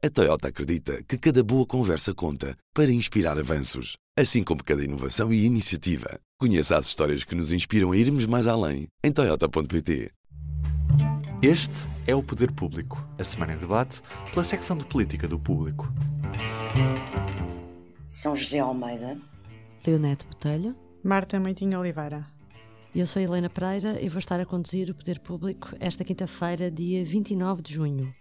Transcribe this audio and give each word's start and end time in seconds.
A 0.00 0.08
Toyota 0.08 0.46
acredita 0.46 1.02
que 1.02 1.18
cada 1.18 1.42
boa 1.42 1.66
conversa 1.66 2.14
conta 2.14 2.56
para 2.72 2.88
inspirar 2.88 3.36
avanços, 3.36 3.96
assim 4.16 4.44
como 4.44 4.62
cada 4.62 4.84
inovação 4.84 5.32
e 5.32 5.44
iniciativa. 5.44 6.20
Conheça 6.38 6.78
as 6.78 6.86
histórias 6.86 7.24
que 7.24 7.34
nos 7.34 7.50
inspiram 7.50 7.90
a 7.90 7.96
irmos 7.96 8.24
mais 8.24 8.46
além 8.46 8.86
em 9.02 9.10
Toyota.pt. 9.10 10.12
Este 11.42 11.88
é 12.06 12.14
o 12.14 12.22
Poder 12.22 12.52
Público, 12.52 13.04
a 13.18 13.24
semana 13.24 13.54
em 13.54 13.58
debate 13.58 14.00
pela 14.30 14.44
secção 14.44 14.76
de 14.76 14.84
política 14.84 15.26
do 15.26 15.36
público. 15.36 15.92
São 18.06 18.36
José 18.36 18.60
Almeida, 18.60 19.20
Leonete 19.84 20.26
Botelho, 20.26 20.76
Marta 21.02 21.40
Moitinho 21.40 21.80
Oliveira. 21.80 22.24
Eu 22.94 23.06
sou 23.06 23.20
Helena 23.20 23.50
Pereira 23.50 24.02
e 24.02 24.08
vou 24.08 24.18
estar 24.18 24.40
a 24.40 24.46
conduzir 24.46 24.90
o 24.90 24.94
Poder 24.94 25.20
Público 25.20 25.68
esta 25.78 26.02
quinta-feira, 26.02 26.70
dia 26.70 27.04
29 27.04 27.60
de 27.60 27.74
junho. 27.74 28.14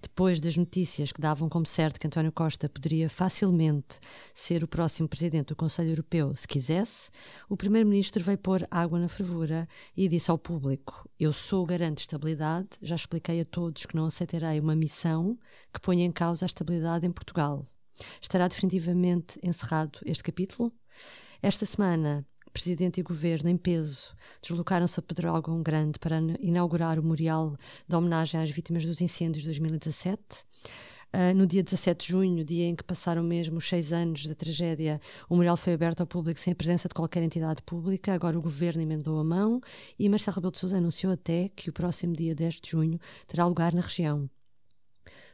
Depois 0.00 0.38
das 0.38 0.56
notícias 0.56 1.10
que 1.10 1.20
davam 1.20 1.48
como 1.48 1.66
certo 1.66 1.98
que 1.98 2.06
António 2.06 2.30
Costa 2.30 2.68
poderia 2.68 3.08
facilmente 3.08 3.98
ser 4.32 4.62
o 4.62 4.68
próximo 4.68 5.08
presidente 5.08 5.48
do 5.48 5.56
Conselho 5.56 5.90
Europeu 5.90 6.34
se 6.36 6.46
quisesse, 6.46 7.10
o 7.48 7.56
primeiro-ministro 7.56 8.22
veio 8.22 8.38
pôr 8.38 8.66
água 8.70 8.98
na 8.98 9.08
fervura 9.08 9.68
e 9.96 10.08
disse 10.08 10.30
ao 10.30 10.38
público: 10.38 11.08
Eu 11.18 11.32
sou 11.32 11.64
o 11.64 11.66
garante 11.66 11.96
de 11.96 12.02
estabilidade, 12.02 12.68
já 12.80 12.94
expliquei 12.94 13.40
a 13.40 13.44
todos 13.44 13.86
que 13.86 13.96
não 13.96 14.06
aceitarei 14.06 14.60
uma 14.60 14.76
missão 14.76 15.36
que 15.72 15.80
ponha 15.80 16.04
em 16.04 16.12
causa 16.12 16.44
a 16.44 16.46
estabilidade 16.46 17.04
em 17.04 17.12
Portugal. 17.12 17.66
Estará 18.20 18.46
definitivamente 18.46 19.38
encerrado 19.42 19.98
este 20.06 20.22
capítulo? 20.22 20.72
Esta 21.42 21.66
semana, 21.66 22.24
Presidente 22.52 23.00
e 23.00 23.02
Governo, 23.02 23.48
em 23.48 23.56
peso, 23.56 24.14
deslocaram-se 24.42 25.00
a 25.00 25.02
Pedrógão 25.02 25.62
Grande 25.62 25.98
para 25.98 26.18
inaugurar 26.40 26.98
o 26.98 27.02
memorial 27.02 27.56
de 27.88 27.96
homenagem 27.96 28.40
às 28.40 28.50
vítimas 28.50 28.84
dos 28.84 29.00
incêndios 29.00 29.42
de 29.42 29.48
2017. 29.48 30.20
Uh, 31.14 31.34
no 31.36 31.46
dia 31.46 31.62
17 31.62 32.06
de 32.06 32.12
junho, 32.12 32.44
dia 32.44 32.64
em 32.64 32.74
que 32.74 32.82
passaram 32.82 33.22
mesmo 33.22 33.58
os 33.58 33.68
seis 33.68 33.92
anos 33.92 34.26
da 34.26 34.34
tragédia, 34.34 34.98
o 35.28 35.34
memorial 35.34 35.58
foi 35.58 35.74
aberto 35.74 36.00
ao 36.00 36.06
público 36.06 36.40
sem 36.40 36.54
a 36.54 36.56
presença 36.56 36.88
de 36.88 36.94
qualquer 36.94 37.22
entidade 37.22 37.62
pública. 37.62 38.14
Agora 38.14 38.38
o 38.38 38.42
governo 38.42 38.80
emendou 38.80 39.18
a 39.18 39.24
mão 39.24 39.60
e 39.98 40.08
Marcelo 40.08 40.36
Rebelo 40.36 40.52
de 40.52 40.58
Sousa 40.58 40.78
anunciou 40.78 41.12
até 41.12 41.50
que 41.50 41.68
o 41.68 41.72
próximo 41.72 42.14
dia 42.14 42.34
10 42.34 42.60
de 42.62 42.70
junho 42.70 42.98
terá 43.26 43.46
lugar 43.46 43.74
na 43.74 43.82
região. 43.82 44.28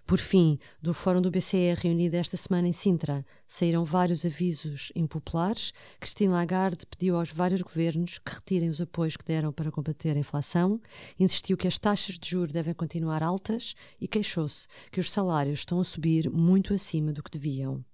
Por 0.08 0.18
fim, 0.18 0.58
do 0.80 0.94
Fórum 0.94 1.20
do 1.20 1.30
BCE 1.30 1.74
reunido 1.76 2.16
esta 2.16 2.34
semana 2.34 2.66
em 2.66 2.72
Sintra, 2.72 3.26
saíram 3.46 3.84
vários 3.84 4.24
avisos 4.24 4.90
impopulares. 4.96 5.70
Christine 6.00 6.32
Lagarde 6.32 6.86
pediu 6.86 7.14
aos 7.14 7.30
vários 7.30 7.60
governos 7.60 8.16
que 8.16 8.32
retirem 8.32 8.70
os 8.70 8.80
apoios 8.80 9.18
que 9.18 9.24
deram 9.26 9.52
para 9.52 9.70
combater 9.70 10.16
a 10.16 10.18
inflação, 10.18 10.80
insistiu 11.20 11.58
que 11.58 11.68
as 11.68 11.76
taxas 11.78 12.18
de 12.18 12.26
juros 12.26 12.54
devem 12.54 12.72
continuar 12.72 13.22
altas 13.22 13.74
e 14.00 14.08
queixou-se 14.08 14.66
que 14.90 14.98
os 14.98 15.10
salários 15.10 15.58
estão 15.58 15.78
a 15.78 15.84
subir 15.84 16.30
muito 16.30 16.72
acima 16.72 17.12
do 17.12 17.22
que 17.22 17.30
deviam. 17.30 17.84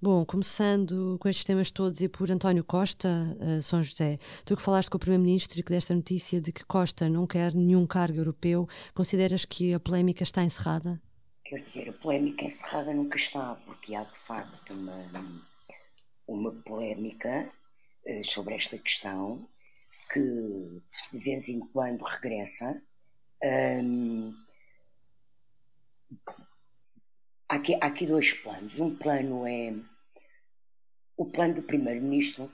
Bom, 0.00 0.24
começando 0.24 1.18
com 1.20 1.28
estes 1.28 1.44
temas 1.44 1.70
todos 1.70 2.00
e 2.00 2.08
por 2.08 2.30
António 2.30 2.64
Costa, 2.64 3.36
uh, 3.38 3.60
São 3.60 3.82
José, 3.82 4.18
tu 4.46 4.56
que 4.56 4.62
falaste 4.62 4.88
com 4.88 4.96
o 4.96 5.00
Primeiro-Ministro 5.00 5.60
e 5.60 5.62
que 5.62 5.72
desta 5.72 5.94
notícia 5.94 6.40
de 6.40 6.52
que 6.52 6.64
Costa 6.64 7.06
não 7.06 7.26
quer 7.26 7.52
nenhum 7.54 7.86
cargo 7.86 8.16
europeu, 8.16 8.66
consideras 8.94 9.44
que 9.44 9.74
a 9.74 9.80
polémica 9.80 10.22
está 10.22 10.42
encerrada? 10.42 10.98
Quer 11.48 11.62
dizer, 11.62 11.88
a 11.88 11.92
polémica 11.94 12.44
encerrada 12.44 12.92
nunca 12.92 13.16
está, 13.16 13.54
porque 13.64 13.94
há 13.94 14.04
de 14.04 14.18
facto 14.18 14.74
uma, 14.74 15.10
uma 16.26 16.52
polémica 16.62 17.50
uh, 18.04 18.22
sobre 18.22 18.54
esta 18.54 18.76
questão 18.76 19.48
que 20.12 20.20
de 20.20 21.18
vez 21.18 21.48
em 21.48 21.60
quando 21.60 22.02
regressa. 22.02 22.82
Há, 27.48 27.54
aqui, 27.54 27.74
há 27.76 27.86
aqui 27.86 28.04
dois 28.04 28.34
planos. 28.34 28.78
Um 28.78 28.94
plano 28.94 29.46
é 29.46 29.74
o 31.16 31.24
plano 31.24 31.54
do 31.54 31.62
Primeiro-Ministro 31.62 32.52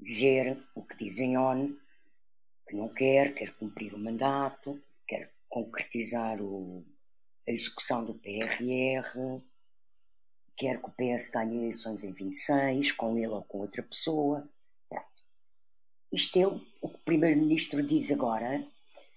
dizer 0.00 0.56
o 0.74 0.82
que 0.82 0.96
dizem 0.96 1.36
ONU, 1.36 1.78
que 2.66 2.74
não 2.74 2.88
quer, 2.88 3.34
quer 3.34 3.50
cumprir 3.50 3.92
o 3.92 3.98
mandato, 3.98 4.82
quer 5.06 5.30
concretizar 5.46 6.40
o, 6.40 6.86
a 7.48 7.50
execução 7.50 8.04
do 8.04 8.14
PRR, 8.14 9.40
quer 10.54 10.78
que 10.78 10.86
o 10.86 10.90
PS 10.90 11.30
ganhe 11.30 11.56
eleições 11.56 12.04
em 12.04 12.12
26, 12.12 12.92
com 12.92 13.16
ele 13.16 13.28
ou 13.28 13.42
com 13.42 13.60
outra 13.60 13.82
pessoa. 13.82 14.46
Pronto. 14.88 15.24
Isto 16.12 16.38
é 16.38 16.46
o 16.46 16.60
que 16.60 16.68
o 16.82 16.90
Primeiro-Ministro 17.06 17.82
diz 17.82 18.12
agora. 18.12 18.62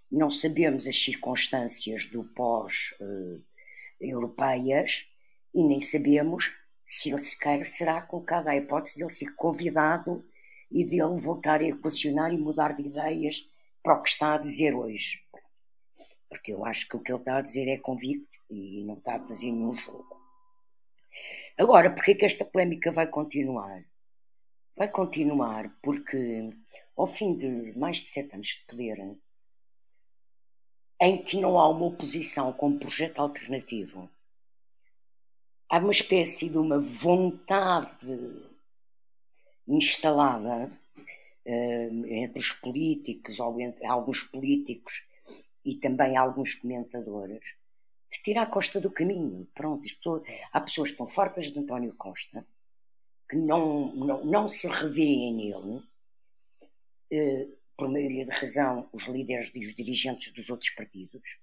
Não 0.09 0.29
sabemos 0.29 0.87
as 0.87 0.95
circunstâncias 0.95 2.05
do 2.05 2.23
pós-europeias 2.23 5.07
e 5.53 5.61
nem 5.61 5.81
sabemos 5.81 6.55
se 6.85 7.09
ele 7.09 7.19
sequer 7.19 7.65
será 7.65 8.01
colocado 8.01 8.47
à 8.47 8.55
hipótese 8.55 8.95
de 8.95 9.03
ele 9.03 9.09
ser 9.09 9.35
convidado 9.35 10.25
e 10.71 10.85
de 10.85 11.01
ele 11.01 11.19
voltar 11.19 11.59
a 11.59 11.65
equacionar 11.65 12.33
e 12.33 12.37
mudar 12.37 12.77
de 12.77 12.83
ideias 12.83 13.51
para 13.83 13.95
o 13.95 14.01
que 14.01 14.07
está 14.09 14.35
a 14.35 14.37
dizer 14.37 14.73
hoje 14.73 15.21
porque 16.31 16.53
eu 16.53 16.63
acho 16.65 16.87
que 16.87 16.95
o 16.95 16.99
que 17.01 17.11
ele 17.11 17.19
está 17.19 17.37
a 17.37 17.41
dizer 17.41 17.67
é 17.67 17.77
convicto 17.77 18.25
e 18.49 18.83
não 18.85 18.95
está 18.97 19.17
a 19.17 19.19
fazer 19.19 19.51
nenhum 19.51 19.73
jogo. 19.73 20.17
Agora, 21.57 21.93
porquê 21.93 22.15
que 22.15 22.25
esta 22.25 22.45
polémica 22.45 22.89
vai 22.89 23.05
continuar? 23.05 23.83
Vai 24.77 24.89
continuar 24.89 25.77
porque, 25.83 26.49
ao 26.95 27.05
fim 27.05 27.35
de 27.35 27.77
mais 27.77 27.97
de 27.97 28.03
sete 28.03 28.33
anos 28.33 28.47
de 28.47 28.65
poder, 28.65 29.17
em 31.01 31.21
que 31.21 31.39
não 31.39 31.59
há 31.59 31.67
uma 31.67 31.87
oposição 31.87 32.53
com 32.53 32.69
um 32.69 32.79
projeto 32.79 33.19
alternativo, 33.19 34.09
há 35.69 35.79
uma 35.79 35.91
espécie 35.91 36.49
de 36.49 36.57
uma 36.57 36.79
vontade 36.79 38.49
instalada 39.67 40.71
uh, 41.45 42.05
entre 42.07 42.39
os 42.39 42.53
políticos, 42.53 43.37
ou 43.39 43.59
entre 43.59 43.85
alguns 43.85 44.21
políticos 44.21 45.05
e 45.63 45.75
também 45.75 46.17
alguns 46.17 46.55
comentadores, 46.55 47.55
de 48.11 48.22
tirar 48.23 48.47
Costa 48.47 48.81
do 48.81 48.91
caminho. 48.91 49.47
Pronto, 49.53 49.81
pessoas, 49.81 50.23
há 50.51 50.59
pessoas 50.59 50.89
estão 50.89 51.07
fartas 51.07 51.45
de 51.45 51.59
António 51.59 51.94
Costa, 51.95 52.45
que 53.29 53.35
não, 53.35 53.94
não, 53.95 54.25
não 54.25 54.47
se 54.47 54.67
revêem 54.67 55.33
nele, 55.33 55.81
eh, 57.11 57.47
por 57.77 57.89
maioria 57.89 58.25
de 58.25 58.31
razão, 58.31 58.89
os 58.91 59.07
líderes 59.07 59.51
e 59.55 59.59
os 59.66 59.73
dirigentes 59.73 60.31
dos 60.33 60.49
outros 60.49 60.69
partidos, 60.72 61.38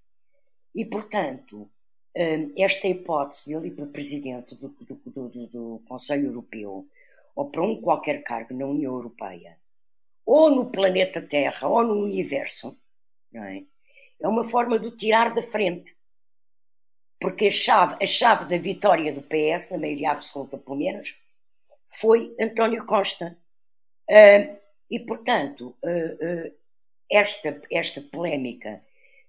e, 0.75 0.85
portanto, 0.85 1.71
eh, 2.15 2.49
esta 2.57 2.87
hipótese 2.87 3.47
de 3.47 3.57
ele 3.57 3.69
ir 3.69 3.71
para 3.73 3.87
presidente 3.87 4.55
do, 4.55 4.69
do, 4.69 5.29
do, 5.29 5.47
do 5.47 5.83
Conselho 5.87 6.27
Europeu 6.27 6.87
ou 7.39 7.49
para 7.51 7.63
um 7.63 7.81
qualquer 7.81 8.25
cargo 8.25 8.53
na 8.53 8.67
União 8.67 8.95
Europeia, 8.95 9.57
ou 10.27 10.51
no 10.51 10.73
planeta 10.73 11.23
Terra, 11.23 11.69
ou 11.69 11.85
no 11.85 11.95
universo, 12.03 12.77
não 13.33 13.45
é? 13.45 13.65
É 14.21 14.29
uma 14.29 14.45
forma 14.45 14.79
de 14.79 14.91
tirar 14.91 15.33
da 15.33 15.43
frente. 15.43 15.97
Porque 17.21 17.47
a 17.47 17.51
chave, 17.51 17.97
a 18.03 18.07
chave 18.07 18.47
da 18.47 18.59
vitória 18.59 19.13
do 19.13 19.23
PS, 19.23 19.71
na 19.73 19.79
maioria 19.79 20.13
absoluta 20.13 20.57
pelo 20.57 20.77
menos, 20.77 21.23
foi 21.87 22.35
António 22.41 22.85
Costa. 22.85 23.37
Uh, 24.09 24.57
e, 24.91 25.01
portanto, 25.01 25.77
uh, 25.83 26.49
uh, 26.49 26.53
esta, 27.11 27.61
esta 27.71 28.01
polémica 28.01 28.83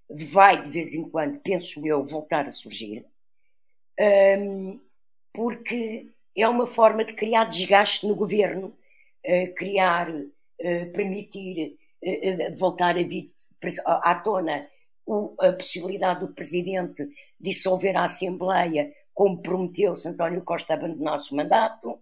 vai 0.10 0.62
de 0.62 0.70
vez 0.70 0.94
em 0.94 1.10
quando, 1.10 1.40
penso 1.40 1.86
eu, 1.86 2.06
voltar 2.06 2.48
a 2.48 2.52
surgir, 2.52 3.06
porque 5.32 6.08
é 6.36 6.48
uma 6.48 6.66
forma 6.66 7.06
de 7.06 7.14
criar 7.14 7.46
desgaste 7.46 8.08
no 8.08 8.16
governo, 8.16 8.76
criar, 9.56 10.08
permitir 10.96 11.78
voltar 12.58 12.98
a 12.98 13.04
vir 13.04 13.32
à 13.86 14.16
tona 14.16 14.68
a 15.40 15.54
possibilidade 15.54 16.22
do 16.22 16.34
Presidente 16.34 17.08
dissolver 17.40 17.96
a 17.96 18.06
Assembleia, 18.06 18.94
como 19.14 19.42
prometeu-se 19.42 20.08
António 20.08 20.44
Costa 20.44 20.74
abandonasse 20.74 21.32
o 21.32 21.36
mandato. 21.36 22.00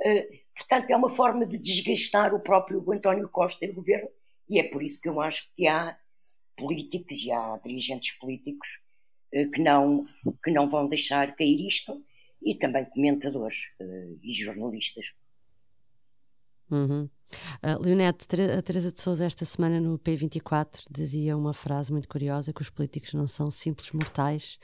Eh, 0.00 0.40
portanto, 0.56 0.90
é 0.90 0.96
uma 0.96 1.08
forma 1.08 1.46
de 1.46 1.58
desgastar 1.58 2.34
o 2.34 2.40
próprio 2.40 2.84
António 2.92 3.28
Costa 3.28 3.64
e 3.64 3.70
o 3.70 3.74
governo, 3.74 4.08
e 4.48 4.58
é 4.60 4.64
por 4.64 4.82
isso 4.82 5.00
que 5.00 5.08
eu 5.08 5.20
acho 5.20 5.50
que 5.56 5.66
há 5.66 5.96
políticos 6.56 7.24
e 7.24 7.32
há 7.32 7.58
dirigentes 7.64 8.16
políticos 8.18 8.82
eh, 9.32 9.46
que 9.46 9.60
não, 9.60 10.06
que 10.42 10.50
não 10.50 10.68
vão 10.68 10.86
deixar 10.86 11.34
cair 11.34 11.66
isto, 11.66 12.02
e 12.42 12.54
também 12.54 12.84
comentadores 12.84 13.70
eh, 13.80 14.16
e 14.22 14.32
jornalistas. 14.32 15.12
Uhum. 16.70 17.08
Uh, 17.62 17.82
Leonete, 17.82 18.26
a 18.56 18.62
Teresa 18.62 18.92
de 18.92 19.00
Souza 19.00 19.24
esta 19.24 19.44
semana 19.44 19.80
no 19.80 19.98
P24 19.98 20.84
dizia 20.90 21.36
uma 21.36 21.52
frase 21.52 21.90
muito 21.90 22.08
curiosa 22.08 22.52
que 22.52 22.62
os 22.62 22.70
políticos 22.70 23.12
não 23.14 23.26
são 23.26 23.50
simples 23.50 23.90
mortais 23.92 24.58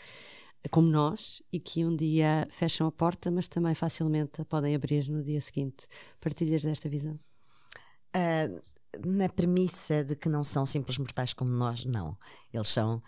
como 0.70 0.88
nós 0.88 1.42
e 1.52 1.58
que 1.58 1.84
um 1.84 1.96
dia 1.96 2.46
fecham 2.50 2.86
a 2.86 2.92
porta, 2.92 3.30
mas 3.30 3.48
também 3.48 3.74
facilmente 3.74 4.40
a 4.40 4.44
podem 4.44 4.74
abrir 4.74 5.08
no 5.08 5.22
dia 5.22 5.40
seguinte. 5.40 5.86
Partilhas 6.20 6.62
desta 6.62 6.88
visão? 6.88 7.18
Uh, 8.14 8.60
na 9.04 9.28
premissa 9.28 10.04
de 10.04 10.16
que 10.16 10.28
não 10.28 10.42
são 10.42 10.66
simples 10.66 10.98
mortais 10.98 11.32
como 11.32 11.50
nós, 11.50 11.84
não. 11.84 12.16
Eles 12.52 12.68
são 12.68 13.00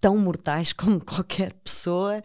tão 0.00 0.16
mortais 0.16 0.72
como 0.74 1.04
qualquer 1.04 1.52
pessoa 1.54 2.22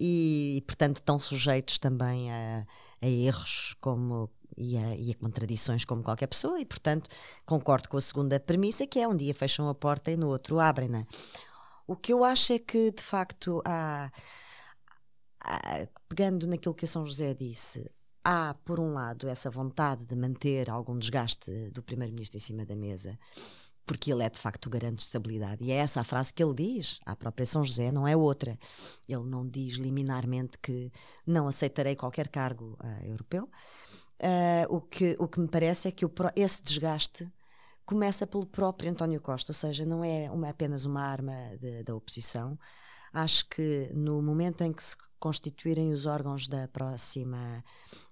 e, 0.00 0.62
portanto, 0.66 1.02
tão 1.02 1.18
sujeitos 1.18 1.78
também 1.78 2.32
a, 2.32 2.66
a 3.02 3.06
erros 3.06 3.74
como 3.80 4.30
e 4.56 4.76
a, 4.76 4.94
e 4.96 5.10
a, 5.10 5.14
contradições 5.14 5.84
como 5.84 6.02
qualquer 6.02 6.26
pessoa, 6.26 6.60
e 6.60 6.64
portanto 6.64 7.08
concordo 7.44 7.88
com 7.88 7.96
a 7.96 8.00
segunda 8.00 8.38
premissa, 8.40 8.86
que 8.86 8.98
é 8.98 9.08
um 9.08 9.16
dia 9.16 9.34
fecham 9.34 9.68
a 9.68 9.74
porta 9.74 10.10
e 10.10 10.16
no 10.16 10.28
outro 10.28 10.60
abrem-na. 10.60 11.06
O 11.86 11.96
que 11.96 12.12
eu 12.12 12.24
acho 12.24 12.52
é 12.52 12.58
que, 12.58 12.90
de 12.90 13.02
facto, 13.02 13.60
há, 13.64 14.10
há, 15.44 15.88
pegando 16.08 16.46
naquilo 16.46 16.74
que 16.74 16.84
a 16.84 16.88
São 16.88 17.04
José 17.04 17.34
disse, 17.34 17.90
há, 18.24 18.54
por 18.64 18.78
um 18.78 18.92
lado, 18.92 19.28
essa 19.28 19.50
vontade 19.50 20.06
de 20.06 20.14
manter 20.14 20.70
algum 20.70 20.98
desgaste 20.98 21.70
do 21.70 21.82
Primeiro-Ministro 21.82 22.38
em 22.38 22.40
cima 22.40 22.64
da 22.64 22.76
mesa, 22.76 23.18
porque 23.84 24.12
ele 24.12 24.22
é 24.22 24.30
de 24.30 24.38
facto 24.38 24.66
o 24.66 24.70
garante 24.70 24.98
de 24.98 25.02
estabilidade. 25.02 25.64
E 25.64 25.72
é 25.72 25.76
essa 25.76 26.00
a 26.00 26.04
frase 26.04 26.32
que 26.32 26.42
ele 26.42 26.54
diz 26.54 27.00
à 27.04 27.16
própria 27.16 27.44
São 27.44 27.64
José, 27.64 27.90
não 27.90 28.06
é 28.06 28.16
outra. 28.16 28.58
Ele 29.08 29.24
não 29.24 29.46
diz 29.46 29.74
liminarmente 29.74 30.56
que 30.62 30.90
não 31.26 31.48
aceitarei 31.48 31.96
qualquer 31.96 32.28
cargo 32.28 32.78
uh, 32.80 33.06
europeu. 33.06 33.50
Uh, 34.22 34.76
o, 34.76 34.80
que, 34.80 35.16
o 35.18 35.26
que 35.26 35.40
me 35.40 35.48
parece 35.48 35.88
é 35.88 35.90
que 35.90 36.06
o, 36.06 36.12
esse 36.36 36.62
desgaste 36.62 37.28
começa 37.84 38.24
pelo 38.24 38.46
próprio 38.46 38.90
António 38.90 39.20
Costa, 39.20 39.50
ou 39.50 39.54
seja, 39.54 39.84
não 39.84 40.04
é 40.04 40.30
uma, 40.30 40.48
apenas 40.48 40.84
uma 40.84 41.02
arma 41.02 41.34
de, 41.58 41.82
da 41.82 41.94
oposição. 41.94 42.56
Acho 43.12 43.48
que 43.48 43.90
no 43.92 44.22
momento 44.22 44.62
em 44.62 44.72
que 44.72 44.82
se 44.82 44.96
constituírem 45.18 45.92
os 45.92 46.06
órgãos 46.06 46.48
da 46.48 46.66
próxima, 46.68 47.64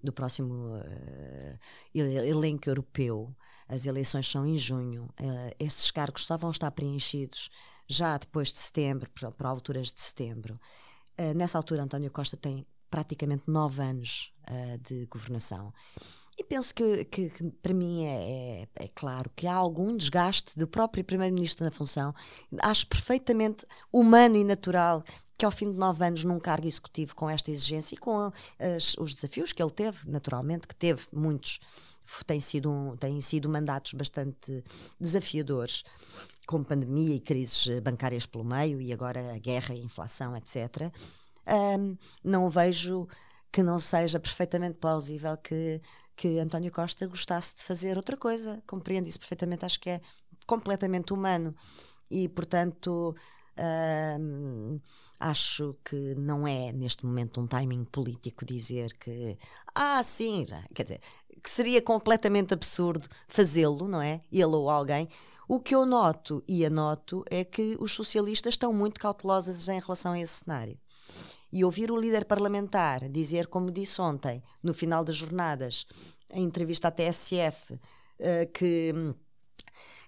do 0.03 0.13
próximo 0.13 0.77
uh, 0.77 1.59
elenco 1.95 2.69
europeu, 2.69 3.35
as 3.69 3.87
eleições 3.87 4.29
são 4.29 4.45
em 4.45 4.57
junho, 4.57 5.05
uh, 5.21 5.55
esses 5.59 5.91
cargos 5.91 6.27
só 6.27 6.37
vão 6.37 6.51
estar 6.51 6.71
preenchidos 6.73 7.51
já 7.87 8.19
depois 8.19 8.53
de 8.53 8.59
setembro, 8.59 9.09
para, 9.11 9.49
alturas 9.49 9.93
de 9.93 10.01
setembro. 10.01 10.61
Uh, 11.19 11.35
nessa 11.35 11.57
altura, 11.57 11.83
António 11.85 12.11
Costa 12.11 12.37
tem 12.37 12.67
praticamente 12.91 13.51
nove 13.51 13.83
anos 13.83 14.33
de 14.83 15.07
governação. 15.07 15.73
E 16.41 16.45
penso 16.45 16.75
que, 16.75 17.05
que, 17.05 17.29
que 17.29 17.51
para 17.63 17.75
mim 17.75 18.07
é, 18.07 18.63
é, 18.63 18.85
é, 18.85 18.89
claro 18.95 19.31
que 19.37 19.47
há 19.47 19.55
algum 19.55 19.95
desgaste 19.95 20.59
do 20.59 20.67
próprio 20.67 21.05
Primeiro-Ministro 21.05 21.67
na 21.67 21.71
função. 21.71 22.15
Acho 22.63 22.87
perfeitamente 22.87 23.67
humano 23.93 24.37
e 24.37 24.43
natural 24.43 25.05
que 25.37 25.45
ao 25.45 25.51
fim 25.51 25.71
de 25.71 25.77
nove 25.77 26.03
anos 26.03 26.25
num 26.25 26.41
cargo 26.41 26.67
executivo 26.67 27.15
com 27.15 27.29
esta 27.29 27.51
exigência 27.51 27.95
e 27.95 27.99
com 27.99 28.33
as, 28.59 28.95
os 28.99 29.15
desafios 29.15 29.53
que 29.53 29.63
ele 29.63 29.71
teve, 29.71 29.99
naturalmente, 30.09 30.67
que 30.67 30.75
teve 30.75 31.03
muitos, 31.13 31.61
têm 32.27 32.41
sido, 32.41 32.71
um, 32.71 32.97
têm 32.97 33.21
sido 33.21 33.47
mandatos 33.47 33.93
bastante 33.93 34.65
desafiadores, 34.99 35.85
com 36.47 36.65
pandemia 36.65 37.17
e 37.17 37.21
crises 37.21 37.69
bancárias 37.81 38.25
pelo 38.25 38.45
meio 38.45 38.81
e 38.81 38.95
agora 38.95 39.35
a 39.35 39.39
guerra 39.39 39.75
a 39.75 39.79
inflação, 39.79 40.35
etc. 40.35 40.91
Um, 41.51 41.97
não 42.23 42.49
vejo 42.49 43.09
que 43.51 43.63
não 43.63 43.79
seja 43.79 44.21
perfeitamente 44.21 44.77
plausível 44.79 45.37
que 45.37 45.81
que 46.21 46.39
António 46.39 46.71
Costa 46.71 47.07
gostasse 47.07 47.57
de 47.57 47.65
fazer 47.65 47.97
outra 47.97 48.15
coisa. 48.15 48.63
Compreendo 48.67 49.09
isso 49.09 49.19
perfeitamente, 49.19 49.65
acho 49.65 49.81
que 49.81 49.89
é 49.89 50.03
completamente 50.47 51.15
humano. 51.15 51.55
E, 52.11 52.29
portanto, 52.29 53.17
hum, 54.21 54.79
acho 55.19 55.75
que 55.83 56.15
não 56.17 56.47
é 56.47 56.73
neste 56.73 57.07
momento 57.07 57.41
um 57.41 57.47
timing 57.47 57.87
político 57.87 58.45
dizer 58.45 58.93
que, 58.99 59.39
ah, 59.75 60.03
sim, 60.03 60.45
quer 60.75 60.83
dizer, 60.83 61.01
que 61.43 61.49
seria 61.49 61.81
completamente 61.81 62.53
absurdo 62.53 63.09
fazê-lo, 63.27 63.89
não 63.89 64.03
é? 64.03 64.21
Ele 64.31 64.45
ou 64.45 64.69
alguém. 64.69 65.09
O 65.49 65.59
que 65.59 65.75
eu 65.75 65.87
noto 65.87 66.45
e 66.47 66.67
anoto 66.67 67.25
é 67.31 67.45
que 67.45 67.79
os 67.81 67.93
socialistas 67.95 68.55
estão 68.55 68.75
muito 68.75 69.01
cautelosos 69.01 69.69
em 69.71 69.81
relação 69.81 70.13
a 70.13 70.21
esse 70.21 70.45
cenário. 70.45 70.79
E 71.53 71.65
ouvir 71.65 71.91
o 71.91 71.97
líder 71.97 72.25
parlamentar 72.25 73.09
dizer, 73.09 73.47
como 73.49 73.71
disse 73.71 74.01
ontem, 74.01 74.43
no 74.63 74.73
final 74.73 75.05
das 75.05 75.17
jornadas, 75.17 75.87
em 76.33 76.45
entrevista 76.45 76.89
à 76.89 76.91
TSF, 76.91 77.75
uh, 77.75 77.79
eh, 78.21 78.47
que, 78.47 78.93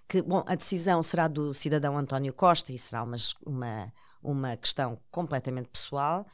que 0.09 0.23
bom, 0.23 0.45
a 0.47 0.55
decisão 0.55 1.03
será 1.03 1.27
do 1.27 1.53
cidadão 1.53 1.99
António 1.99 2.33
Costa 2.33 2.73
e 2.73 2.79
será 2.79 3.03
uma, 3.03 3.17
uma, 3.45 3.93
uma 4.23 4.57
questão 4.57 4.99
completamente 5.11 5.69
pessoal, 5.69 6.27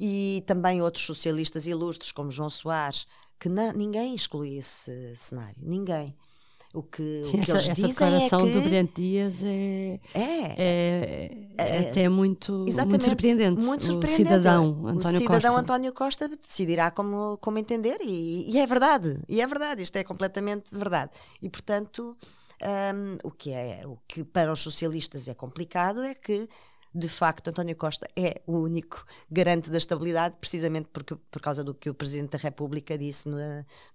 e 0.00 0.42
também 0.46 0.80
outros 0.80 1.04
socialistas 1.04 1.66
ilustres, 1.66 2.12
como 2.12 2.30
João 2.30 2.48
Soares, 2.48 3.06
que 3.38 3.48
ninguém 3.48 4.14
exclui 4.14 4.56
esse 4.56 5.14
cenário, 5.16 5.56
ninguém. 5.58 6.16
O 6.74 6.82
que, 6.82 7.22
Sim, 7.24 7.40
o 7.40 7.44
que 7.44 7.50
essa, 7.50 7.52
eles 7.52 7.62
essa 7.64 7.74
dizem 7.74 7.90
declaração 7.90 8.40
é 8.40 8.46
que... 8.46 8.52
do 8.52 8.60
Brilhante 8.60 8.92
Dias 9.00 9.42
é, 9.42 10.00
é, 10.14 10.54
é, 10.58 11.48
é 11.56 11.90
até 11.90 12.08
muito, 12.10 12.52
muito 12.52 13.04
surpreendente. 13.04 13.60
Muito 13.60 13.84
surpreendente. 13.84 14.22
O 14.22 14.26
cidadão 14.26 14.86
António 14.86 14.98
o 14.98 15.02
cidadão 15.02 15.26
Costa. 15.26 15.60
António 15.60 15.92
Costa 15.94 16.28
decidirá 16.28 16.90
como, 16.90 17.38
como 17.38 17.56
entender 17.58 17.96
e, 18.02 18.50
e, 18.50 18.58
é 18.58 18.66
verdade, 18.66 19.18
e 19.26 19.40
é 19.40 19.46
verdade, 19.46 19.82
isto 19.82 19.96
é 19.96 20.04
completamente 20.04 20.70
verdade. 20.70 21.10
E 21.40 21.48
portanto, 21.48 22.14
um, 22.62 23.18
o, 23.26 23.30
que 23.30 23.50
é, 23.50 23.86
o 23.86 23.96
que 24.06 24.22
para 24.22 24.52
os 24.52 24.60
socialistas 24.60 25.26
é 25.26 25.34
complicado 25.34 26.02
é 26.02 26.14
que 26.14 26.46
de 26.94 27.08
facto, 27.08 27.48
António 27.48 27.76
Costa 27.76 28.08
é 28.16 28.40
o 28.46 28.58
único 28.58 29.04
garante 29.30 29.70
da 29.70 29.78
estabilidade, 29.78 30.36
precisamente 30.38 30.88
porque, 30.92 31.14
por 31.30 31.40
causa 31.40 31.62
do 31.62 31.74
que 31.74 31.90
o 31.90 31.94
Presidente 31.94 32.30
da 32.30 32.38
República 32.38 32.96
disse 32.96 33.28
no, 33.28 33.38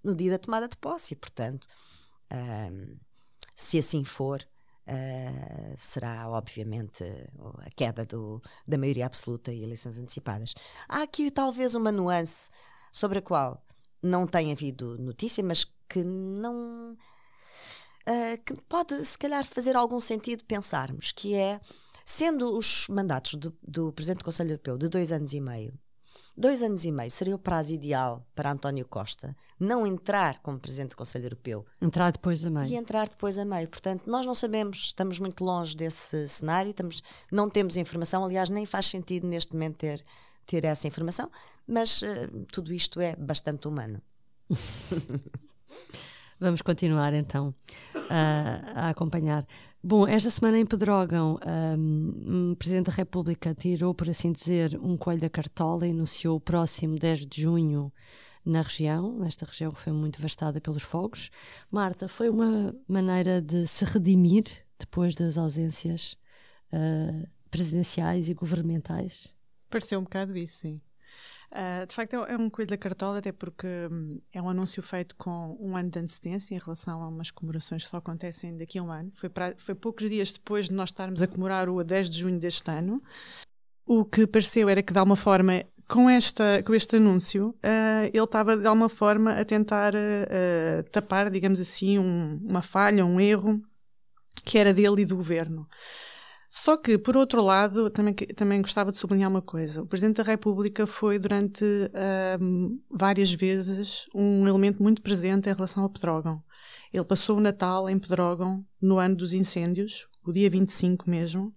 no 0.03 0.15
dia 0.15 0.31
da 0.31 0.37
tomada 0.37 0.67
de 0.67 0.77
posse. 0.77 1.13
E, 1.13 1.17
portanto, 1.17 1.67
um, 2.31 2.97
se 3.55 3.77
assim 3.77 4.03
for, 4.03 4.41
uh, 4.87 5.75
será 5.77 6.29
obviamente 6.29 7.03
a 7.59 7.69
queda 7.75 8.05
do, 8.05 8.41
da 8.67 8.77
maioria 8.77 9.05
absoluta 9.05 9.51
e 9.51 9.63
eleições 9.63 9.97
antecipadas. 9.97 10.53
Há 10.87 11.03
aqui 11.03 11.29
talvez 11.31 11.75
uma 11.75 11.91
nuance 11.91 12.49
sobre 12.91 13.19
a 13.19 13.21
qual 13.21 13.63
não 14.01 14.27
tem 14.27 14.51
havido 14.51 14.97
notícia, 14.97 15.43
mas 15.43 15.65
que 15.87 16.03
não. 16.03 16.97
Uh, 18.05 18.43
que 18.45 18.53
pode, 18.67 19.03
se 19.05 19.17
calhar, 19.17 19.45
fazer 19.45 19.77
algum 19.77 19.99
sentido 19.99 20.43
pensarmos, 20.43 21.13
que 21.13 21.35
é, 21.35 21.61
sendo 22.03 22.57
os 22.57 22.85
mandatos 22.89 23.35
do, 23.35 23.57
do 23.65 23.93
Presidente 23.93 24.19
do 24.19 24.25
Conselho 24.25 24.51
Europeu 24.51 24.77
de 24.77 24.89
dois 24.89 25.11
anos 25.13 25.31
e 25.31 25.39
meio, 25.39 25.73
Dois 26.35 26.63
anos 26.63 26.83
e 26.83 26.91
meio 26.91 27.11
seria 27.11 27.35
o 27.35 27.39
prazo 27.39 27.73
ideal 27.73 28.25
para 28.33 28.51
António 28.51 28.87
Costa 28.87 29.35
não 29.59 29.85
entrar 29.85 30.39
como 30.39 30.59
Presidente 30.59 30.91
do 30.91 30.97
Conselho 30.97 31.25
Europeu. 31.25 31.63
Entrar 31.79 32.11
depois 32.11 32.43
a 32.43 32.49
meio. 32.49 32.65
E 32.65 32.75
entrar 32.75 33.07
depois 33.07 33.37
a 33.37 33.45
meio. 33.45 33.67
Portanto, 33.67 34.09
nós 34.09 34.25
não 34.25 34.33
sabemos, 34.33 34.77
estamos 34.87 35.19
muito 35.19 35.43
longe 35.43 35.75
desse 35.75 36.27
cenário, 36.27 36.71
estamos, 36.71 37.03
não 37.31 37.47
temos 37.49 37.77
informação, 37.77 38.25
aliás, 38.25 38.49
nem 38.49 38.65
faz 38.65 38.87
sentido 38.87 39.27
neste 39.27 39.53
momento 39.53 39.77
ter, 39.77 40.03
ter 40.47 40.65
essa 40.65 40.87
informação, 40.87 41.29
mas 41.67 42.01
uh, 42.01 42.45
tudo 42.51 42.73
isto 42.73 42.99
é 42.99 43.15
bastante 43.15 43.67
humano. 43.67 44.01
Vamos 46.39 46.63
continuar 46.63 47.13
então 47.13 47.53
a, 48.09 48.87
a 48.87 48.89
acompanhar. 48.89 49.45
Bom, 49.85 50.07
esta 50.07 50.29
semana 50.29 50.57
em 50.57 50.65
Pedrógão, 50.65 51.37
um, 51.77 52.51
o 52.53 52.55
Presidente 52.55 52.85
da 52.85 52.93
República 52.93 53.53
tirou, 53.53 53.93
por 53.93 54.09
assim 54.09 54.31
dizer, 54.31 54.79
um 54.81 54.95
coelho 54.95 55.19
da 55.19 55.29
cartola 55.29 55.85
e 55.85 55.91
anunciou 55.91 56.37
o 56.37 56.39
próximo 56.39 56.97
10 56.97 57.25
de 57.25 57.41
junho 57.41 57.91
na 58.45 58.61
região, 58.61 59.19
nesta 59.19 59.45
região 59.45 59.73
que 59.73 59.81
foi 59.81 59.91
muito 59.91 60.15
devastada 60.19 60.61
pelos 60.61 60.83
fogos. 60.83 61.29
Marta, 61.69 62.07
foi 62.07 62.29
uma 62.29 62.73
maneira 62.87 63.41
de 63.41 63.67
se 63.67 63.83
redimir 63.83 64.45
depois 64.79 65.15
das 65.15 65.37
ausências 65.37 66.15
uh, 66.71 67.27
presidenciais 67.51 68.29
e 68.29 68.33
governamentais? 68.33 69.27
Pareceu 69.69 69.99
um 69.99 70.03
bocado 70.03 70.37
isso, 70.37 70.59
sim. 70.59 70.81
Uh, 71.53 71.85
de 71.85 71.93
facto, 71.93 72.15
é 72.15 72.35
um 72.35 72.49
coelho 72.49 72.71
da 72.71 72.77
cartola, 72.77 73.19
até 73.19 73.31
porque 73.31 73.67
um, 73.91 74.19
é 74.33 74.41
um 74.41 74.49
anúncio 74.49 74.81
feito 74.81 75.15
com 75.15 75.55
um 75.59 75.77
ano 75.77 75.91
de 75.91 75.99
antecedência 75.99 76.55
em 76.55 76.57
relação 76.57 77.03
a 77.03 77.07
umas 77.07 77.29
comemorações 77.29 77.83
que 77.83 77.91
só 77.91 77.97
acontecem 77.97 78.57
daqui 78.57 78.79
a 78.79 78.83
um 78.83 78.91
ano. 78.91 79.11
Foi, 79.13 79.29
pra, 79.29 79.53
foi 79.57 79.75
poucos 79.75 80.09
dias 80.09 80.31
depois 80.31 80.67
de 80.67 80.73
nós 80.73 80.89
estarmos 80.89 81.21
a 81.21 81.27
comemorar 81.27 81.69
o 81.69 81.83
10 81.83 82.09
de 82.09 82.19
junho 82.19 82.39
deste 82.39 82.71
ano. 82.71 83.03
O 83.85 84.03
que 84.03 84.25
pareceu 84.25 84.67
era 84.67 84.81
que, 84.81 84.91
de 84.91 84.97
alguma 84.97 85.15
forma, 85.15 85.63
com, 85.87 86.09
esta, 86.09 86.63
com 86.63 86.73
este 86.73 86.95
anúncio, 86.95 87.49
uh, 87.49 88.09
ele 88.11 88.23
estava, 88.23 88.57
de 88.57 88.65
alguma 88.65 88.89
forma, 88.89 89.33
a 89.33 89.45
tentar 89.45 89.93
uh, 89.93 90.89
tapar, 90.91 91.29
digamos 91.29 91.59
assim, 91.59 91.99
um, 91.99 92.39
uma 92.43 92.63
falha, 92.63 93.05
um 93.05 93.19
erro 93.19 93.61
que 94.43 94.57
era 94.57 94.73
dele 94.73 95.03
e 95.03 95.05
do 95.05 95.15
governo. 95.15 95.67
Só 96.55 96.77
que, 96.77 96.99
por 96.99 97.17
outro 97.17 97.41
lado, 97.41 97.89
também, 97.89 98.13
também 98.13 98.61
gostava 98.61 98.91
de 98.91 98.97
sublinhar 98.99 99.27
uma 99.27 99.41
coisa. 99.41 99.81
O 99.81 99.87
Presidente 99.87 100.17
da 100.17 100.23
República 100.23 100.85
foi, 100.85 101.17
durante 101.17 101.65
um, 102.39 102.79
várias 102.91 103.33
vezes, 103.33 104.05
um 104.13 104.47
elemento 104.47 104.81
muito 104.81 105.01
presente 105.01 105.49
em 105.49 105.53
relação 105.53 105.81
ao 105.81 105.89
Pedrógão. 105.89 106.43
Ele 106.93 107.03
passou 107.05 107.37
o 107.37 107.41
Natal 107.41 107.89
em 107.89 107.97
Pedrógão, 107.97 108.63
no 108.79 108.99
ano 108.99 109.15
dos 109.15 109.33
incêndios, 109.33 110.07
o 110.23 110.31
dia 110.31 110.47
25 110.47 111.09
mesmo, 111.09 111.51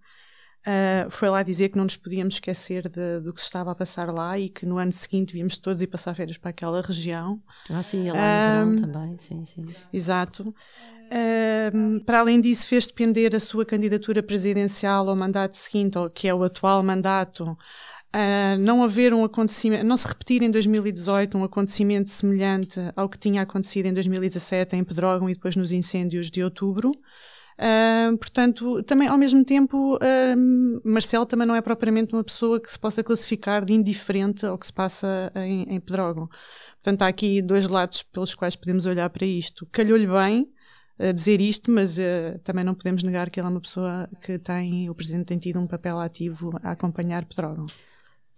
Uh, 0.66 1.08
foi 1.11 1.28
lá 1.28 1.44
dizer 1.44 1.68
que 1.68 1.76
não 1.76 1.85
nos 1.85 1.96
podíamos 1.96 2.35
esquecer 2.35 2.88
de, 2.88 3.20
do 3.20 3.32
que 3.32 3.40
se 3.40 3.46
estava 3.46 3.70
a 3.70 3.75
passar 3.75 4.12
lá 4.12 4.37
e 4.37 4.49
que 4.49 4.66
no 4.66 4.78
ano 4.78 4.90
seguinte 4.90 5.32
víamos 5.32 5.56
todos 5.58 5.80
ir 5.80 5.87
passar 5.87 6.12
férias 6.12 6.37
para 6.37 6.50
aquela 6.50 6.82
região. 6.82 7.40
Ah, 7.70 7.85
sim, 7.85 8.11
lá 8.11 8.64
no 8.64 8.70
um, 8.73 8.75
verão 8.75 8.92
também, 8.92 9.18
sim, 9.18 9.44
sim. 9.44 9.64
Exato. 9.92 10.52
Uh, 11.06 12.00
para 12.04 12.18
além 12.18 12.40
disso, 12.40 12.66
fez 12.66 12.88
depender 12.88 13.37
a 13.37 13.38
sua 13.38 13.64
candidatura 13.64 14.25
presidencial 14.25 15.08
ao 15.08 15.14
mandato 15.14 15.54
seguinte, 15.54 15.96
que 16.12 16.26
é 16.26 16.35
o 16.35 16.42
atual 16.42 16.82
mandato, 16.82 17.56
Uh, 18.16 18.56
não 18.58 18.82
haver 18.82 19.12
um 19.12 19.25
acontecimento, 19.25 19.85
não 19.85 19.94
se 19.94 20.08
repetir 20.08 20.40
em 20.40 20.50
2018 20.50 21.37
um 21.37 21.44
acontecimento 21.44 22.08
semelhante 22.08 22.80
ao 22.96 23.11
que 23.11 23.18
tinha 23.18 23.42
acontecido 23.42 23.87
em 23.87 23.92
2017 23.92 24.75
em 24.75 24.82
Pedrógão 24.82 25.28
e 25.28 25.35
depois 25.35 25.54
nos 25.54 25.70
incêndios 25.70 26.30
de 26.30 26.42
outubro. 26.42 26.92
Uh, 27.58 28.16
portanto, 28.18 28.82
também 28.82 29.08
ao 29.08 29.16
mesmo 29.16 29.42
tempo, 29.42 29.96
uh, 29.96 30.80
Marcelo 30.84 31.25
também 31.25 31.46
não 31.46 31.54
é 31.54 31.62
propriamente 31.62 32.12
uma 32.12 32.22
pessoa 32.22 32.60
que 32.60 32.70
se 32.70 32.78
possa 32.78 33.02
classificar 33.02 33.64
de 33.64 33.72
indiferente 33.72 34.44
ao 34.44 34.58
que 34.58 34.66
se 34.66 34.72
passa 34.72 35.32
em, 35.34 35.62
em 35.75 35.80
Pedrógão. 35.80 36.28
Portanto, 36.82 37.02
há 37.02 37.08
aqui 37.08 37.40
dois 37.40 37.66
lados 37.66 38.02
pelos 38.02 38.34
quais 38.34 38.54
podemos 38.54 38.84
olhar 38.84 39.08
para 39.08 39.25
isto. 39.25 39.66
Calhou-lhe 39.72 40.06
bem 40.06 40.52
uh, 40.98 41.12
dizer 41.14 41.40
isto, 41.40 41.70
mas 41.70 41.96
também 42.44 42.64
não 42.64 42.75
podemos 42.75 43.02
negar 43.02 43.30
que 43.30 43.40
ela 43.40 43.48
é 43.48 43.52
uma 43.52 43.60
pessoa 43.60 44.08
que 44.20 44.38
tem, 44.38 44.90
o 44.90 44.94
Presidente 44.94 45.26
tem 45.26 45.38
tido 45.38 45.58
um 45.58 45.66
papel 45.66 45.98
ativo 45.98 46.50
a 46.62 46.72
acompanhar 46.72 47.25
Pedrógão. 47.25 47.64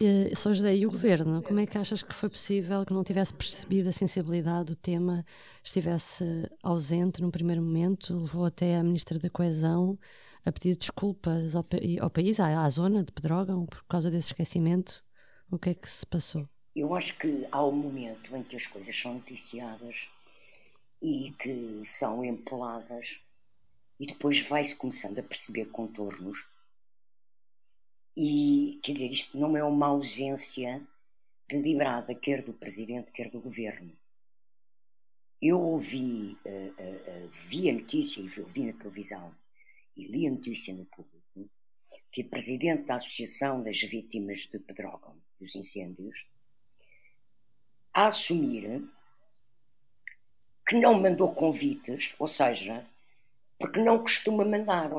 Uh, 0.01 0.37
São 0.37 0.55
José, 0.55 0.77
e 0.77 0.87
o 0.87 0.91
governo, 0.93 1.43
como 1.43 1.59
é 1.59 1.67
que 1.67 1.77
achas 1.77 2.05
que 2.05 2.15
foi 2.15 2.29
possível 2.29 2.87
que 2.87 2.93
não 2.93 3.03
tivesse 3.03 3.35
percebido 3.35 3.89
a 3.89 3.93
sensibilidade 3.93 4.67
do 4.67 4.77
tema, 4.77 5.27
estivesse 5.63 6.25
ausente 6.63 7.21
num 7.21 7.33
primeiro 7.33 7.61
momento, 7.61 8.17
levou 8.17 8.45
até 8.45 8.77
a 8.77 8.85
Ministra 8.85 9.19
da 9.19 9.29
Coesão 9.29 9.99
a 10.45 10.53
pedir 10.53 10.77
desculpas 10.77 11.57
ao, 11.57 11.67
ao 12.01 12.11
país, 12.11 12.39
à, 12.39 12.65
à, 12.65 12.69
zona 12.71 13.03
de 13.03 13.11
Pedrógão, 13.11 13.67
por 13.67 13.85
causa 13.89 14.09
desse 14.09 14.29
esquecimento? 14.29 15.05
O 15.51 15.59
que 15.59 15.71
é 15.71 15.75
que 15.75 15.91
se 15.91 16.07
passou? 16.07 16.49
Eu 16.77 16.95
acho 16.95 17.19
que 17.19 17.45
há 17.51 17.65
um 17.67 17.73
momento 17.73 18.37
em 18.37 18.45
que 18.45 18.55
as 18.55 18.69
coisas 18.69 18.97
são 18.97 19.15
noticiadas 19.15 20.07
e 21.03 21.35
que 21.41 21.83
são 21.85 22.25
empoladas 22.25 23.19
e 23.99 24.07
depois 24.07 24.39
vai-se 24.47 24.79
começando 24.79 25.19
a 25.19 25.23
perceber 25.25 25.67
contornos 25.67 26.47
e, 28.21 28.81
quer 28.83 28.95
dizer, 28.95 29.13
isto 29.13 29.39
não 29.39 29.57
é 29.57 29.63
uma 29.63 29.87
ausência 29.87 30.85
deliberada, 31.49 32.13
quer 32.17 32.43
do 32.43 32.53
presidente, 32.53 33.13
quer 33.13 33.31
do 33.31 33.41
governo. 33.41 33.97
Eu 35.41 35.61
ouvi, 35.61 36.37
uh, 36.45 36.49
uh, 36.49 37.27
uh, 37.27 37.31
vi 37.49 37.71
a 37.71 37.73
notícia 37.73 38.21
e 38.21 38.41
ouvi 38.41 38.65
na 38.65 38.73
televisão 38.73 39.33
e 39.97 40.09
li 40.09 40.27
a 40.27 40.33
notícia 40.33 40.75
no 40.75 40.85
público 40.87 41.49
que 42.11 42.23
o 42.23 42.29
presidente 42.29 42.87
da 42.87 42.97
Associação 42.97 43.63
das 43.63 43.81
Vítimas 43.83 44.49
de 44.51 44.59
Pedrógão, 44.59 45.17
dos 45.39 45.55
incêndios, 45.55 46.27
a 47.95 48.07
assumir 48.07 48.83
que 50.67 50.75
não 50.75 51.01
mandou 51.01 51.33
convites, 51.33 52.17
ou 52.19 52.27
seja, 52.27 52.85
porque 53.61 53.79
não 53.79 54.01
costuma 54.01 54.45
mandar. 54.45 54.91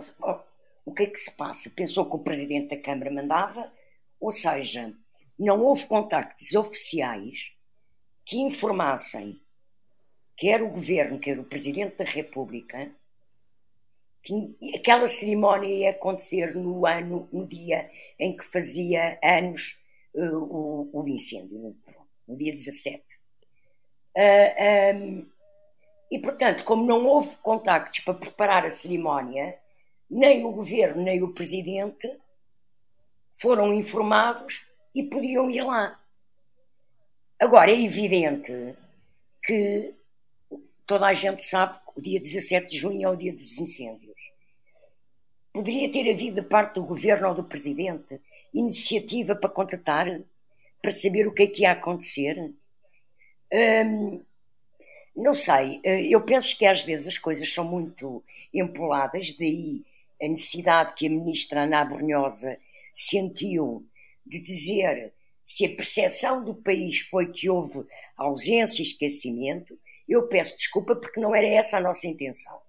O 0.90 0.92
que 0.92 1.04
é 1.04 1.06
que 1.06 1.20
se 1.20 1.38
passa? 1.38 1.70
Pensou 1.70 2.10
que 2.10 2.16
o 2.16 2.24
presidente 2.24 2.76
da 2.76 2.82
Câmara 2.82 3.12
mandava, 3.12 3.72
ou 4.20 4.32
seja, 4.32 4.92
não 5.38 5.62
houve 5.62 5.86
contactos 5.86 6.52
oficiais 6.56 7.52
que 8.26 8.38
informassem 8.40 9.40
quer 10.36 10.64
o 10.64 10.70
governo, 10.70 11.20
quer 11.20 11.38
o 11.38 11.44
presidente 11.44 11.96
da 11.98 12.04
República, 12.04 12.92
que 14.24 14.58
aquela 14.76 15.08
cerimónia 15.08 15.70
ia 15.70 15.92
acontecer 15.92 16.56
no 16.56 16.88
ano, 16.88 17.30
no 17.32 17.48
dia 17.48 17.88
em 18.18 18.36
que 18.36 18.44
fazia 18.44 19.20
anos 19.24 19.84
uh, 20.16 20.38
o, 20.38 20.90
o, 20.92 21.08
incêndio, 21.08 21.78
no, 22.28 22.36
dia 22.36 22.52
17. 22.52 23.04
Uh, 24.18 24.96
um, 24.96 25.30
e, 26.12 26.18
portanto, 26.18 26.64
como 26.64 26.84
não 26.84 27.06
houve 27.06 27.38
contactos 27.44 28.00
para 28.00 28.16
preparar 28.16 28.66
a 28.66 28.72
cerimónia, 28.72 29.56
nem 30.10 30.44
o 30.44 30.52
governo 30.52 31.04
nem 31.04 31.22
o 31.22 31.34
presidente 31.34 32.12
foram 33.32 33.74
informados 33.74 34.68
e 34.94 35.04
podiam 35.04 35.50
ir 35.50 35.62
lá. 35.62 36.00
Agora, 37.40 37.72
é 37.72 37.82
evidente 37.82 38.76
que 39.44 39.94
toda 40.86 41.08
a 41.08 41.14
gente 41.14 41.44
sabe 41.44 41.80
que 41.80 42.00
o 42.00 42.02
dia 42.02 42.20
17 42.20 42.68
de 42.68 42.78
junho 42.78 43.08
é 43.08 43.10
o 43.10 43.16
dia 43.16 43.32
dos 43.32 43.58
incêndios. 43.60 44.32
Poderia 45.54 45.92
ter 45.92 46.12
havido, 46.12 46.38
da 46.38 46.44
parte 46.44 46.76
do 46.76 46.84
governo 46.84 47.30
ou 47.30 47.36
do 47.36 47.44
presidente, 47.44 48.20
iniciativa 48.54 49.36
para 49.36 49.50
contatar, 49.50 50.22
para 50.82 50.92
saber 50.92 51.28
o 51.28 51.34
que 51.34 51.44
é 51.44 51.48
que 51.48 51.62
ia 51.62 51.72
acontecer? 51.72 52.54
Hum, 53.52 54.22
não 55.16 55.34
sei, 55.34 55.80
eh, 55.84 56.04
eu 56.04 56.22
penso 56.22 56.58
que 56.58 56.66
às 56.66 56.82
vezes 56.84 57.08
as 57.08 57.18
coisas 57.18 57.52
são 57.52 57.66
muito 57.66 58.24
empoladas, 58.54 59.34
daí 59.38 59.84
a 60.22 60.28
necessidade 60.28 60.94
que 60.94 61.08
a 61.08 61.10
ministra 61.10 61.64
Ana 61.64 61.86
Brunhosa 61.86 62.58
sentiu 62.94 63.86
de 64.26 64.42
dizer 64.42 65.14
se 65.44 65.66
a 65.66 65.76
percepção 65.76 66.44
do 66.44 66.54
país 66.54 67.00
foi 67.00 67.32
que 67.32 67.50
houve 67.50 67.84
ausência 68.16 68.82
e 68.82 68.86
esquecimento, 68.86 69.78
eu 70.08 70.28
peço 70.28 70.58
desculpa 70.58 70.96
porque 70.96 71.20
não 71.20 71.36
era 71.36 71.48
essa 71.48 71.78
a 71.78 71.82
nossa 71.82 72.08
intenção. 72.08 72.60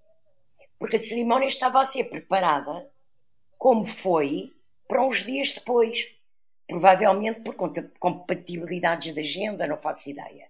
Porque 0.78 0.96
a 0.96 0.98
cerimónia 0.98 1.46
estava 1.46 1.80
a 1.82 1.84
ser 1.84 2.04
preparada 2.04 2.88
como 3.58 3.84
foi 3.84 4.50
para 4.88 5.04
uns 5.04 5.24
dias 5.24 5.52
depois. 5.52 6.06
Provavelmente 6.66 7.40
por 7.40 7.54
compatibilidades 7.98 9.12
de 9.12 9.20
agenda, 9.20 9.66
não 9.66 9.76
faço 9.76 10.08
ideia. 10.08 10.48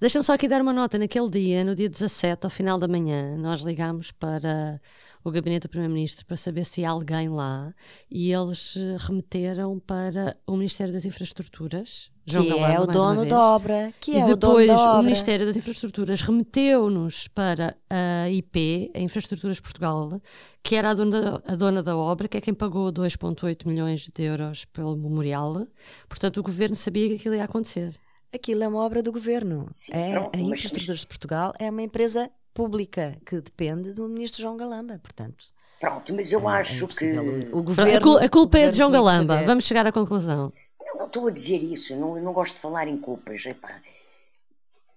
Deixa-me 0.00 0.24
só 0.24 0.34
aqui 0.34 0.48
dar 0.48 0.60
uma 0.60 0.72
nota. 0.72 0.98
Naquele 0.98 1.30
dia, 1.30 1.64
no 1.64 1.74
dia 1.74 1.88
17, 1.88 2.44
ao 2.44 2.50
final 2.50 2.78
da 2.78 2.88
manhã, 2.88 3.36
nós 3.36 3.60
ligámos 3.60 4.10
para 4.10 4.80
o 5.24 5.30
gabinete 5.30 5.62
do 5.62 5.70
Primeiro-Ministro 5.70 6.26
para 6.26 6.36
saber 6.36 6.64
se 6.66 6.84
há 6.84 6.90
alguém 6.90 7.30
lá 7.30 7.74
e 8.10 8.30
eles 8.30 8.76
eh, 8.76 8.96
remeteram 9.00 9.80
para 9.80 10.36
o 10.46 10.52
Ministério 10.52 10.92
das 10.92 11.06
Infraestruturas. 11.06 12.10
João 12.26 12.44
que 12.44 12.50
Galamba, 12.50 12.72
é 12.72 12.80
o 12.80 12.86
dono 12.86 13.26
da 13.26 13.40
obra. 13.40 13.94
Que 13.98 14.12
e 14.12 14.16
é 14.16 14.26
depois 14.26 14.70
o, 14.70 14.74
dono 14.74 15.00
o 15.00 15.02
Ministério 15.02 15.46
das 15.46 15.56
Infraestruturas 15.56 16.20
remeteu-nos 16.20 17.26
para 17.28 17.74
a 17.88 18.28
IP, 18.30 18.92
a 18.94 19.00
Infraestruturas 19.00 19.60
Portugal, 19.60 20.20
que 20.62 20.76
era 20.76 20.90
a 20.90 20.94
dona, 20.94 21.42
a 21.46 21.54
dona 21.54 21.82
da 21.82 21.96
obra, 21.96 22.28
que 22.28 22.36
é 22.36 22.40
quem 22.40 22.54
pagou 22.54 22.92
2,8 22.92 23.66
milhões 23.66 24.08
de 24.08 24.22
euros 24.22 24.66
pelo 24.66 24.94
memorial. 24.94 25.66
Portanto, 26.06 26.38
o 26.38 26.42
governo 26.42 26.74
sabia 26.74 27.08
que 27.08 27.14
aquilo 27.14 27.34
ia 27.34 27.44
acontecer. 27.44 27.94
Aquilo 28.34 28.64
é 28.64 28.68
uma 28.68 28.84
obra 28.84 29.00
do 29.00 29.12
governo. 29.12 29.68
Sim, 29.72 29.92
é, 29.94 30.12
pronto, 30.12 30.36
a 30.36 30.40
Infraestruturas 30.40 31.00
de 31.00 31.06
Portugal 31.06 31.52
é 31.58 31.70
uma 31.70 31.82
empresa 31.82 32.28
pública 32.52 33.16
que 33.24 33.40
depende 33.40 33.92
do 33.92 34.08
ministro 34.08 34.42
João 34.42 34.56
Galamba, 34.56 34.98
portanto. 34.98 35.44
Pronto, 35.78 36.12
mas 36.14 36.32
eu 36.32 36.48
é, 36.50 36.52
acho 36.54 36.84
é 36.84 36.88
que 36.88 37.18
o 37.52 37.62
governo, 37.62 38.18
a, 38.18 38.28
culpa 38.28 38.58
é 38.58 38.68
de 38.68 38.76
João 38.76 38.90
Galamba. 38.90 39.42
Vamos 39.44 39.64
chegar 39.64 39.86
à 39.86 39.92
conclusão. 39.92 40.52
Não, 40.80 40.98
não 40.98 41.06
estou 41.06 41.28
a 41.28 41.30
dizer 41.30 41.62
isso, 41.62 41.94
não, 41.94 42.20
não 42.20 42.32
gosto 42.32 42.54
de 42.54 42.60
falar 42.60 42.88
em 42.88 42.96
culpas. 42.96 43.46
Epá. 43.46 43.80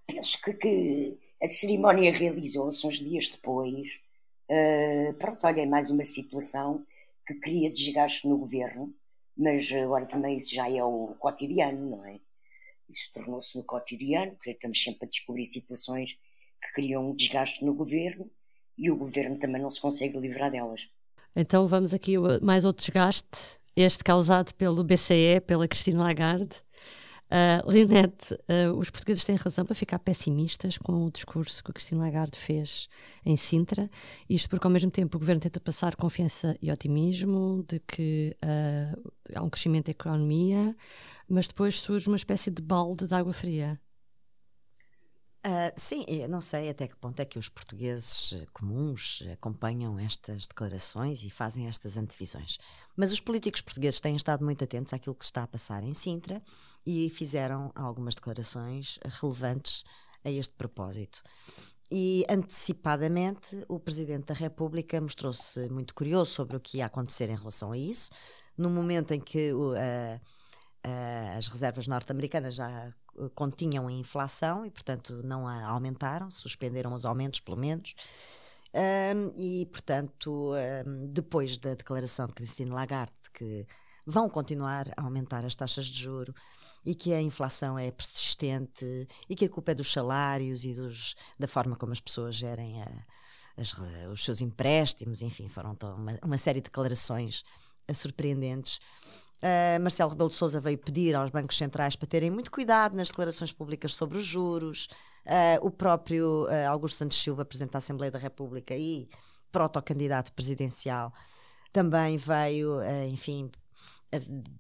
Penso 0.08 0.42
que, 0.42 0.54
que 0.54 1.18
a 1.42 1.48
cerimónia 1.48 2.12
realizou-se 2.12 2.88
uns 2.88 2.98
dias 2.98 3.30
depois. 3.30 3.88
Uh, 4.50 5.14
pronto, 5.14 5.46
olha, 5.46 5.62
é 5.62 5.66
mais 5.66 5.92
uma 5.92 6.04
situação 6.04 6.84
que 7.26 7.36
cria 7.36 7.70
desgaste 7.70 8.28
no 8.28 8.38
governo, 8.38 8.94
mas 9.38 9.70
agora 9.74 10.06
também 10.06 10.38
isso 10.38 10.56
já 10.56 10.70
é 10.70 10.84
o 10.84 11.16
cotidiano, 11.20 11.98
não 11.98 12.06
é? 12.06 12.20
Isso 12.90 13.12
tornou-se 13.14 13.58
no 13.58 13.64
cotidiano, 13.64 14.32
porque 14.34 14.52
estamos 14.52 14.82
sempre 14.82 15.06
a 15.06 15.10
descobrir 15.10 15.46
situações 15.46 16.18
que 16.62 16.74
criam 16.74 17.10
um 17.10 17.16
desgaste 17.16 17.64
no 17.66 17.74
governo 17.74 18.30
e 18.78 18.90
o 18.90 18.98
governo 18.98 19.38
também 19.38 19.62
não 19.62 19.70
se 19.70 19.82
consegue 19.82 20.18
livrar 20.18 20.52
delas. 20.52 20.88
Então 21.36 21.68
vamos 21.68 21.94
aqui 21.94 22.16
mais 22.42 22.66
outro 22.66 22.84
desgaste, 22.84 23.60
este 23.76 24.04
causado 24.04 24.54
pelo 24.56 24.84
BCE, 24.84 25.42
pela 25.46 25.68
Cristina 25.68 26.04
Lagarde. 26.04 26.56
Uh, 27.30 27.70
Linete, 27.70 28.34
uh, 28.34 28.74
os 28.78 28.90
portugueses 28.90 29.26
têm 29.26 29.36
razão 29.36 29.66
para 29.66 29.76
ficar 29.76 30.00
pessimistas 30.00 30.78
com 30.78 31.06
o 31.06 31.12
discurso 31.12 31.62
que 31.62 31.72
a 31.72 31.74
Cristina 31.74 32.02
Lagarde 32.02 32.38
fez 32.38 32.88
em 33.26 33.36
Sintra, 33.36 33.90
isto 34.30 34.50
porque 34.50 34.66
ao 34.66 34.72
mesmo 34.72 34.90
tempo 34.90 35.18
o 35.18 35.20
governo 35.20 35.42
tenta 35.42 35.60
passar 35.60 35.98
confiança 35.98 36.58
e 36.62 36.72
otimismo 36.72 37.66
de 37.68 37.82
que 37.82 38.36
uh, 38.42 39.12
há 39.36 39.44
um 39.44 39.50
crescimento 39.50 39.88
da 39.88 39.92
economia, 39.92 40.74
mas 41.28 41.48
depois 41.50 41.80
surge 41.80 42.08
uma 42.08 42.16
espécie 42.16 42.50
de 42.50 42.62
balde 42.62 43.06
de 43.06 43.14
água 43.14 43.34
fria. 43.34 43.78
Uh, 45.46 45.72
sim, 45.78 46.06
não 46.28 46.42
sei 46.42 46.70
até 46.70 46.88
que 46.88 46.96
ponto 46.96 47.20
é 47.22 47.26
que 47.26 47.40
os 47.40 47.48
portugueses 47.48 48.34
eh, 48.34 48.46
comuns 48.52 49.24
acompanham 49.32 49.98
estas 49.98 50.46
declarações 50.46 51.24
e 51.24 51.30
fazem 51.30 51.68
estas 51.68 51.96
antevisões. 51.96 52.58
Mas 52.98 53.14
os 53.14 53.22
políticos 53.22 53.62
portugueses 53.62 54.02
têm 54.02 54.16
estado 54.16 54.44
muito 54.44 54.64
atentos 54.64 54.94
àquilo 54.94 55.16
que 55.16 55.24
está 55.24 55.44
a 55.44 55.48
passar 55.48 55.84
em 55.84 55.94
Sintra 55.94 56.42
e 56.86 57.10
fizeram 57.12 57.72
algumas 57.76 58.16
declarações 58.16 59.00
relevantes 59.06 59.84
a 60.26 60.32
este 60.32 60.54
propósito. 60.56 61.22
e 61.90 62.26
antecipadamente 62.30 63.64
o 63.70 63.80
Presidente 63.80 64.26
da 64.26 64.34
República 64.34 65.00
mostrou-se 65.00 65.70
muito 65.70 65.96
curioso 65.96 66.32
sobre 66.32 66.58
o 66.58 66.60
que 66.60 66.80
ia 66.80 66.86
acontecer 66.88 67.30
em 67.30 67.36
relação 67.36 67.72
a 67.72 67.78
isso. 67.78 68.12
No 68.58 68.70
momento 68.70 69.14
em 69.14 69.20
que 69.22 69.54
uh, 69.54 69.74
uh, 69.74 71.38
as 71.38 71.48
reservas 71.48 71.88
norte-americanas 71.88 72.56
já 72.56 72.94
continham 73.36 73.88
a 73.88 73.92
inflação 73.92 74.66
e, 74.66 74.72
portanto, 74.72 75.22
não 75.24 75.48
a 75.48 75.66
aumentaram, 75.66 76.30
suspenderam 76.30 76.94
os 76.94 77.06
aumentos, 77.06 77.40
pelo 77.40 77.58
menos. 77.58 77.96
Um, 78.74 79.32
e, 79.36 79.66
portanto, 79.68 80.54
um, 80.86 81.08
depois 81.08 81.58
da 81.58 81.74
declaração 81.74 82.28
de 82.28 82.34
Christine 82.34 82.70
Lagarde 82.70 83.14
que 83.34 83.66
vão 84.06 84.30
continuar 84.30 84.88
a 84.96 85.04
aumentar 85.04 85.44
as 85.46 85.56
taxas 85.56 85.86
de 85.86 86.04
juro 86.04 86.34
e 86.86 86.94
que 86.94 87.14
a 87.14 87.22
inflação 87.22 87.78
é 87.78 87.92
persistente 87.92 89.08
e 89.30 89.36
que 89.36 89.46
a 89.46 89.50
culpa 89.50 89.72
é 89.72 89.76
dos 89.76 89.92
salários 89.92 90.64
e 90.64 90.74
dos, 90.74 91.16
da 91.38 91.48
forma 91.48 91.76
como 91.76 91.92
as 91.92 92.00
pessoas 92.00 92.36
gerem 92.36 92.82
a, 92.82 93.06
as, 93.58 93.74
os 94.12 94.24
seus 94.24 94.42
empréstimos, 94.42 95.22
enfim, 95.22 95.50
foram 95.50 95.76
uma, 95.82 96.20
uma 96.24 96.38
série 96.38 96.62
de 96.62 96.66
declarações 96.66 97.44
surpreendentes. 97.94 98.80
Uh, 99.38 99.80
Marcelo 99.82 100.10
Rebelo 100.10 100.30
de 100.30 100.36
Sousa 100.36 100.60
veio 100.60 100.78
pedir 100.78 101.16
aos 101.16 101.30
bancos 101.30 101.58
centrais 101.58 101.96
para 101.96 102.08
terem 102.08 102.32
muito 102.32 102.52
cuidado 102.52 102.96
nas 102.96 103.10
declarações 103.10 103.52
públicas 103.52 103.94
sobre 103.94 104.18
os 104.18 104.26
juros. 104.26 104.90
Uh, 105.26 105.66
o 105.66 105.70
próprio 105.70 106.46
uh, 106.46 106.70
Augusto 106.70 106.98
Santos 106.98 107.22
Silva, 107.22 107.46
Presidente 107.46 107.74
da 107.74 107.78
Assembleia 107.78 108.12
da 108.12 108.18
República 108.18 108.76
e 108.76 109.08
protocandidato 109.52 110.34
presidencial, 110.34 111.14
também 111.72 112.18
veio, 112.18 112.80
enfim, 113.10 113.50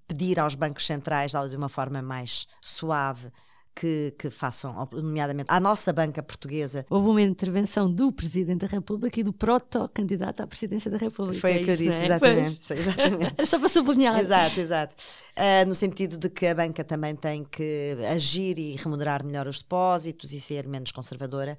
pedir 0.07 0.39
aos 0.39 0.55
bancos 0.55 0.85
centrais 0.85 1.31
de 1.49 1.55
uma 1.55 1.69
forma 1.69 2.01
mais 2.01 2.47
suave 2.61 3.31
que, 3.79 4.13
que, 4.17 4.29
façam, 4.31 4.87
nomeadamente 4.91 5.47
à 5.49 5.59
nossa 5.59 5.93
banca 5.93 6.23
portuguesa. 6.23 6.85
Houve 6.89 7.09
uma 7.09 7.21
intervenção 7.21 7.91
do 7.91 8.11
Presidente 8.11 8.61
da 8.61 8.67
República 8.67 9.19
e 9.19 9.23
do 9.23 9.31
proto-candidato 9.31 10.41
à 10.41 10.47
Presidência 10.47 10.89
da 10.89 10.97
República. 10.97 11.39
Foi 11.39 11.57
é 11.57 11.61
o 11.61 11.63
que 11.63 11.71
eu 11.71 11.75
disse, 11.75 11.97
é? 11.97 12.05
exatamente. 12.05 12.73
exatamente. 12.73 13.33
Era 13.37 13.45
só 13.45 13.59
para 13.59 13.69
sublinhar. 13.69 14.19
Exato, 14.19 14.59
exato. 14.59 14.95
Uh, 15.37 15.67
no 15.67 15.75
sentido 15.75 16.17
de 16.17 16.29
que 16.29 16.47
a 16.47 16.55
banca 16.55 16.83
também 16.83 17.15
tem 17.15 17.43
que 17.43 17.95
agir 18.11 18.57
e 18.57 18.75
remunerar 18.75 19.23
melhor 19.23 19.47
os 19.47 19.59
depósitos 19.59 20.33
e 20.33 20.41
ser 20.41 20.67
menos 20.67 20.91
conservadora. 20.91 21.57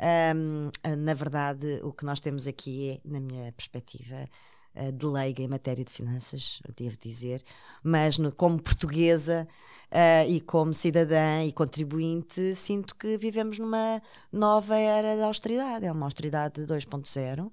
Um, 0.00 0.70
na 0.96 1.12
verdade, 1.12 1.80
o 1.82 1.92
que 1.92 2.04
nós 2.04 2.20
temos 2.20 2.46
aqui 2.46 2.90
é, 2.90 3.00
na 3.04 3.20
minha 3.20 3.52
perspectiva, 3.52 4.28
uh, 4.78 4.92
de 4.92 5.06
leiga 5.06 5.42
em 5.42 5.48
matéria 5.48 5.84
de 5.84 5.92
finanças, 5.92 6.60
devo 6.76 6.96
dizer, 6.96 7.42
mas 7.82 8.18
no, 8.18 8.32
como 8.32 8.60
portuguesa 8.60 9.46
uh, 9.90 10.30
e 10.30 10.40
como 10.40 10.72
cidadã 10.72 11.44
e 11.44 11.52
contribuinte, 11.52 12.54
sinto 12.54 12.94
que 12.94 13.18
vivemos 13.18 13.58
numa 13.58 14.00
nova 14.32 14.76
era 14.76 15.16
de 15.16 15.22
austeridade. 15.22 15.86
É 15.86 15.92
uma 15.92 16.06
austeridade 16.06 16.62
2.0, 16.62 17.50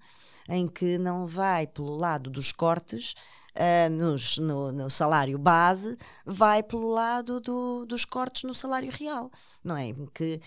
em 0.50 0.68
que 0.68 0.98
não 0.98 1.28
vai 1.28 1.68
pelo 1.68 1.96
lado 1.98 2.30
dos 2.30 2.52
cortes. 2.52 3.16
Uh, 3.58 3.90
nos, 3.90 4.38
no, 4.38 4.70
no, 4.74 4.90
salário 4.90 5.40
base, 5.40 5.96
vai 6.26 6.62
pelo 6.62 6.92
lado 6.92 7.40
do, 7.40 7.86
dos 7.86 8.04
cortes 8.04 8.44
no 8.44 8.54
salário 8.54 8.92
real, 8.92 9.32
não 9.64 9.78
é? 9.78 9.96
Que 10.14 10.42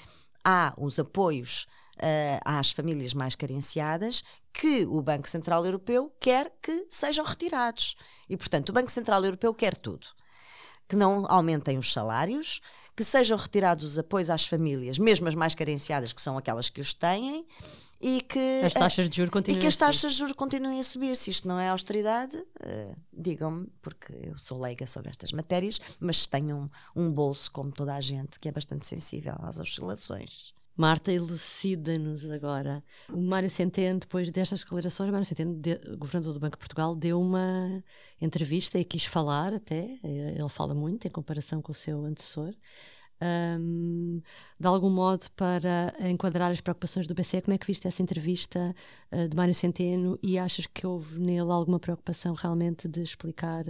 há 0.45 0.75
os 0.77 0.99
apoios 0.99 1.67
uh, 1.99 2.41
às 2.45 2.71
famílias 2.71 3.15
mais 3.15 3.35
carenciadas 3.35 4.23
que 4.53 4.87
o 4.87 5.01
Banco 5.03 5.29
Central 5.29 5.65
Europeu 5.65 6.13
quer 6.21 6.53
que 6.63 6.87
sejam 6.89 7.25
retirados. 7.25 7.97
E, 8.29 8.37
portanto, 8.37 8.71
o 8.71 8.73
Banco 8.73 8.91
Central 8.91 9.25
Europeu 9.25 9.55
quer 9.55 9.77
tudo. 9.77 10.07
Que 10.89 10.97
não 10.97 11.25
aumentem 11.29 11.77
os 11.77 11.93
salários, 11.93 12.61
que 12.97 13.05
sejam 13.05 13.37
retirados 13.37 13.85
os 13.85 13.99
apoios 13.99 14.31
às 14.31 14.47
famílias, 14.47 14.99
mesmo 14.99 15.29
as 15.29 15.35
mais 15.35 15.55
carenciadas, 15.55 16.13
que 16.13 16.23
são 16.23 16.39
aquelas 16.39 16.69
que 16.69 16.81
os 16.81 16.95
têm, 16.95 17.47
e 18.01 18.21
que 18.21 18.61
as 18.65 18.73
taxas 18.73 19.09
de 19.09 19.17
juros 19.17 19.31
continuem 19.31 19.59
e 19.59 19.61
que 19.61 19.67
as 19.67 19.77
taxas 19.77 20.13
de 20.13 20.19
juros 20.19 20.35
continuem 20.35 20.79
a 20.79 20.83
subir. 20.83 21.17
Se 21.17 21.31
isto 21.31 21.49
não 21.49 21.59
é 21.59 21.69
austeridade, 21.69 22.37
uh, 22.37 22.97
digam-me, 23.13 23.67
porque 23.83 24.13
eu 24.23 24.39
sou 24.39 24.61
leiga 24.61 24.87
sobre 24.87 25.11
estas 25.11 25.33
matérias, 25.33 25.81
mas 26.01 26.27
tenho 26.27 26.57
um, 26.57 26.67
um 26.95 27.13
bolso, 27.13 27.51
como 27.51 27.73
toda 27.73 27.95
a 27.95 28.01
gente, 28.01 28.39
que 28.39 28.49
é 28.49 28.53
bastante 28.53 28.87
sensível 28.87 29.35
às 29.41 29.59
oscilações. 29.59 30.55
Marta, 30.79 31.13
elucida-nos 31.13 32.31
agora. 32.31 32.85
O 33.13 33.21
Mário 33.21 33.51
Centeno, 33.51 33.99
depois 33.99 34.31
destas 34.31 34.61
declarações, 34.61 35.11
Mário 35.11 35.27
Centeno, 35.27 35.53
de, 35.57 35.75
governador 35.97 36.33
do 36.33 36.39
Banco 36.39 36.55
de 36.57 36.61
Portugal, 36.61 36.95
deu 36.95 37.21
uma 37.21 37.83
entrevista 38.21 38.79
e 38.79 38.85
quis 38.85 39.05
falar 39.05 39.53
até, 39.53 39.99
ele 40.05 40.49
fala 40.49 40.75
muito 40.75 41.09
em 41.09 41.11
comparação 41.11 41.61
com 41.61 41.73
o 41.73 41.75
seu 41.75 42.05
antecessor, 42.05 42.55
um, 43.21 44.23
de 44.57 44.67
algum 44.69 44.89
modo 44.89 45.27
para 45.33 45.93
enquadrar 45.99 46.53
as 46.53 46.61
preocupações 46.61 47.09
do 47.09 47.15
BCE. 47.15 47.43
Como 47.43 47.57
é 47.57 47.59
que 47.59 47.67
viste 47.67 47.89
essa 47.89 48.01
entrevista 48.01 48.73
uh, 49.11 49.29
de 49.29 49.37
Mário 49.37 49.55
Centeno 49.55 50.17
e 50.23 50.39
achas 50.39 50.69
que 50.69 50.87
houve 50.87 51.19
nele 51.19 51.51
alguma 51.51 51.81
preocupação 51.81 52.35
realmente 52.35 52.87
de 52.87 53.03
explicar 53.03 53.65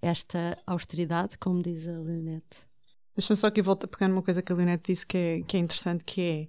esta 0.00 0.56
austeridade, 0.64 1.36
como 1.36 1.60
diz 1.60 1.88
a 1.88 1.98
Leonete? 1.98 2.73
Deixa-me 3.16 3.36
só 3.36 3.46
aqui 3.46 3.62
voltar 3.62 3.86
a 3.86 3.88
pegar 3.88 4.08
numa 4.08 4.22
coisa 4.22 4.42
que 4.42 4.52
a 4.52 4.56
Leonete 4.56 4.92
disse 4.92 5.06
que 5.06 5.16
é, 5.16 5.42
que 5.46 5.56
é 5.56 5.60
interessante, 5.60 6.04
que 6.04 6.20
é 6.20 6.48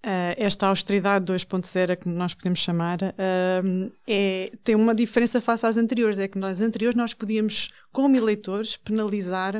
Uh, 0.00 0.32
esta 0.38 0.66
austeridade 0.66 1.30
2.0 1.30 1.94
que 1.94 2.08
nós 2.08 2.32
podemos 2.32 2.58
chamar 2.58 3.00
uh, 3.02 3.92
é, 4.08 4.50
tem 4.64 4.74
uma 4.74 4.94
diferença 4.94 5.42
face 5.42 5.66
às 5.66 5.76
anteriores. 5.76 6.18
É 6.18 6.26
que 6.26 6.38
nas 6.38 6.62
anteriores 6.62 6.96
nós 6.96 7.12
podíamos 7.12 7.70
como 7.92 8.16
eleitores 8.16 8.78
penalizar 8.78 9.54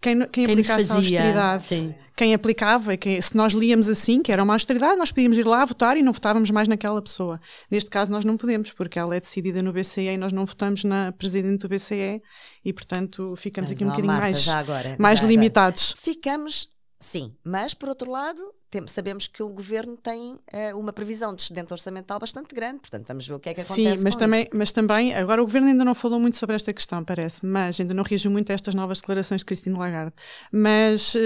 quem, 0.00 0.18
quem, 0.18 0.28
quem 0.28 0.44
aplicasse 0.44 0.90
a 0.90 0.94
austeridade, 0.96 1.64
sim. 1.64 1.94
quem 2.16 2.34
aplicava, 2.34 2.96
quem, 2.96 3.20
se 3.20 3.36
nós 3.36 3.52
líamos 3.52 3.88
assim, 3.88 4.22
que 4.22 4.30
era 4.30 4.42
uma 4.42 4.54
austeridade, 4.54 4.96
nós 4.96 5.10
podíamos 5.10 5.36
ir 5.38 5.46
lá 5.46 5.64
votar 5.64 5.96
e 5.96 6.02
não 6.02 6.12
votávamos 6.12 6.50
mais 6.50 6.68
naquela 6.68 7.00
pessoa. 7.00 7.40
Neste 7.70 7.90
caso, 7.90 8.12
nós 8.12 8.24
não 8.24 8.36
podemos, 8.36 8.72
porque 8.72 8.98
ela 8.98 9.16
é 9.16 9.20
decidida 9.20 9.62
no 9.62 9.72
BCE 9.72 10.02
e 10.02 10.16
nós 10.16 10.32
não 10.32 10.44
votamos 10.44 10.84
na 10.84 11.12
presidente 11.12 11.62
do 11.62 11.68
BCE 11.68 12.22
e, 12.64 12.72
portanto, 12.72 13.34
ficamos 13.36 13.70
mas, 13.70 13.76
aqui 13.76 13.84
um 13.84 13.88
bocadinho 13.88 14.12
Marta, 14.12 14.22
mais, 14.22 14.48
agora, 14.48 14.96
mais 14.98 15.20
limitados. 15.22 15.92
Agora. 15.92 16.04
Ficamos, 16.04 16.68
sim, 17.00 17.34
mas 17.44 17.74
por 17.74 17.88
outro 17.88 18.10
lado, 18.10 18.40
sabemos 18.86 19.26
que 19.26 19.42
o 19.42 19.48
governo 19.48 19.96
tem 19.96 20.32
uh, 20.32 20.78
uma 20.78 20.92
previsão 20.92 21.34
de 21.34 21.42
excedente 21.42 21.72
orçamental 21.72 22.18
bastante 22.18 22.54
grande, 22.54 22.80
portanto 22.80 23.06
vamos 23.06 23.26
ver 23.26 23.34
o 23.34 23.38
que 23.38 23.48
é 23.48 23.54
que 23.54 23.60
acontece. 23.60 23.96
Sim, 23.96 24.02
mas 24.02 24.16
também, 24.16 24.40
isso. 24.42 24.50
mas 24.52 24.72
também, 24.72 25.14
agora 25.14 25.42
o 25.42 25.46
governo 25.46 25.68
ainda 25.68 25.84
não 25.84 25.94
falou 25.94 26.18
muito 26.18 26.36
sobre 26.36 26.56
esta 26.56 26.72
questão, 26.72 27.04
parece, 27.04 27.44
mas 27.44 27.80
ainda 27.80 27.94
não 27.94 28.02
reagiu 28.02 28.30
muito 28.30 28.50
a 28.50 28.54
estas 28.54 28.74
novas 28.74 29.00
declarações 29.00 29.40
de 29.40 29.44
Cristina 29.44 29.78
Lagarde. 29.78 30.12
Mas 30.50 31.14
uh, 31.14 31.18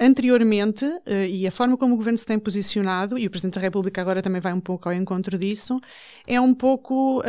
anteriormente, 0.00 0.84
uh, 0.84 1.02
e 1.28 1.46
a 1.46 1.50
forma 1.50 1.76
como 1.76 1.94
o 1.94 1.96
governo 1.96 2.18
se 2.18 2.26
tem 2.26 2.38
posicionado, 2.38 3.18
e 3.18 3.26
o 3.26 3.30
Presidente 3.30 3.54
da 3.54 3.60
República 3.60 4.00
agora 4.00 4.22
também 4.22 4.40
vai 4.40 4.52
um 4.52 4.60
pouco 4.60 4.88
ao 4.88 4.94
encontro 4.94 5.36
disso, 5.38 5.80
é 6.26 6.40
um 6.40 6.54
pouco. 6.54 7.22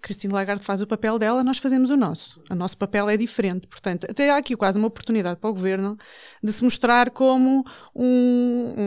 Cristina 0.00 0.34
Lagarde 0.34 0.64
faz 0.64 0.80
o 0.80 0.86
papel 0.86 1.18
dela, 1.18 1.42
nós 1.44 1.58
fazemos 1.58 1.90
o 1.90 1.96
nosso. 1.96 2.40
O 2.50 2.54
nosso 2.54 2.76
papel 2.76 3.08
é 3.08 3.16
diferente, 3.16 3.66
portanto, 3.66 4.06
até 4.10 4.30
há 4.30 4.36
aqui 4.36 4.56
quase 4.56 4.78
uma 4.78 4.88
oportunidade 4.88 5.38
para 5.38 5.50
o 5.50 5.52
governo 5.52 5.96
de 6.42 6.52
se 6.52 6.62
mostrar 6.62 7.10
como 7.10 7.64
um, 7.94 8.74
um 8.76 8.85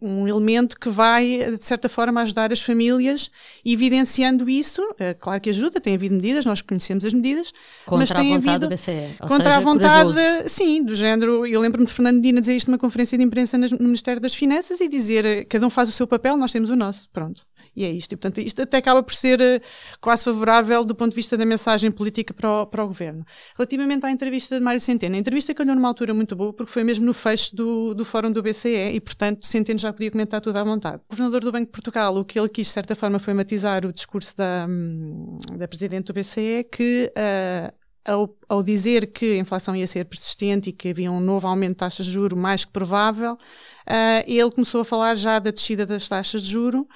um, 0.00 0.28
elemento 0.28 0.78
que 0.78 0.88
vai, 0.88 1.38
de 1.56 1.64
certa 1.64 1.88
forma, 1.88 2.20
ajudar 2.22 2.52
as 2.52 2.60
famílias, 2.60 3.30
evidenciando 3.64 4.48
isso. 4.48 4.82
É, 4.98 5.14
claro 5.14 5.40
que 5.40 5.50
ajuda, 5.50 5.80
tem 5.80 5.94
havido 5.94 6.14
medidas, 6.14 6.44
nós 6.44 6.60
conhecemos 6.62 7.04
as 7.04 7.12
medidas, 7.12 7.52
contra 7.84 7.98
mas 7.98 8.10
tem 8.10 8.34
a 8.34 8.38
vontade 8.38 8.48
havido. 8.48 8.68
Do 8.68 8.74
BCE, 8.74 9.16
contra 9.20 9.36
seja, 9.36 9.56
a 9.56 9.60
vontade, 9.60 10.12
corajoso. 10.12 10.48
sim, 10.48 10.82
do 10.82 10.94
género. 10.94 11.46
Eu 11.46 11.60
lembro-me 11.60 11.86
de 11.86 11.92
Fernando 11.92 12.16
Medina 12.16 12.40
dizer 12.40 12.56
isto 12.56 12.70
numa 12.70 12.78
conferência 12.78 13.18
de 13.18 13.24
imprensa 13.24 13.58
no 13.58 13.68
Ministério 13.80 14.20
das 14.20 14.34
Finanças 14.34 14.80
e 14.80 14.88
dizer 14.88 15.24
eh, 15.24 15.44
cada 15.44 15.66
um 15.66 15.70
faz 15.70 15.88
o 15.88 15.92
seu 15.92 16.06
papel, 16.06 16.36
nós 16.36 16.52
temos 16.52 16.70
o 16.70 16.76
nosso. 16.76 17.08
Pronto. 17.10 17.42
E 17.76 17.84
é 17.84 17.90
isto. 17.90 18.12
E, 18.12 18.16
portanto, 18.16 18.38
isto 18.38 18.62
até 18.62 18.78
acaba 18.78 19.02
por 19.02 19.14
ser 19.14 19.38
uh, 19.38 19.60
quase 20.00 20.24
favorável 20.24 20.82
do 20.82 20.94
ponto 20.94 21.10
de 21.10 21.16
vista 21.16 21.36
da 21.36 21.44
mensagem 21.44 21.90
política 21.90 22.32
para 22.32 22.62
o, 22.62 22.66
para 22.66 22.82
o 22.82 22.86
governo. 22.86 23.24
Relativamente 23.54 24.06
à 24.06 24.10
entrevista 24.10 24.56
de 24.56 24.64
Mário 24.64 24.80
Centeno, 24.80 25.14
a 25.14 25.18
entrevista 25.18 25.54
calhou 25.54 25.74
numa 25.74 25.88
altura 25.88 26.14
muito 26.14 26.34
boa, 26.34 26.52
porque 26.52 26.72
foi 26.72 26.82
mesmo 26.82 27.04
no 27.04 27.12
fecho 27.12 27.54
do, 27.54 27.94
do 27.94 28.04
fórum 28.04 28.32
do 28.32 28.42
BCE 28.42 28.92
e, 28.94 29.00
portanto, 29.00 29.46
Centeno 29.46 29.78
já 29.78 29.92
podia 29.92 30.10
comentar 30.10 30.40
tudo 30.40 30.56
à 30.56 30.64
vontade. 30.64 31.02
O 31.08 31.10
governador 31.10 31.42
do 31.42 31.52
Banco 31.52 31.66
de 31.66 31.72
Portugal, 31.72 32.16
o 32.16 32.24
que 32.24 32.38
ele 32.38 32.48
quis, 32.48 32.66
de 32.66 32.72
certa 32.72 32.94
forma, 32.94 33.18
foi 33.18 33.34
matizar 33.34 33.84
o 33.84 33.92
discurso 33.92 34.34
da, 34.36 34.66
hum, 34.68 35.38
da 35.56 35.68
presidente 35.68 36.06
do 36.06 36.14
BCE, 36.14 36.64
que. 36.70 37.12
Uh, 37.14 37.86
ao, 38.06 38.34
ao, 38.48 38.62
dizer 38.62 39.12
que 39.12 39.32
a 39.32 39.36
inflação 39.36 39.74
ia 39.74 39.86
ser 39.86 40.04
persistente 40.04 40.70
e 40.70 40.72
que 40.72 40.90
havia 40.90 41.10
um 41.10 41.20
novo 41.20 41.46
aumento 41.46 41.72
de 41.72 41.78
taxas 41.78 42.06
de 42.06 42.12
juro 42.12 42.36
mais 42.36 42.64
que 42.64 42.70
provável, 42.70 43.34
uh, 43.34 44.24
ele 44.26 44.50
começou 44.50 44.80
a 44.80 44.84
falar 44.84 45.14
já 45.16 45.38
da 45.38 45.50
descida 45.50 45.84
das 45.84 46.08
taxas 46.08 46.42
de 46.42 46.50
juro, 46.50 46.86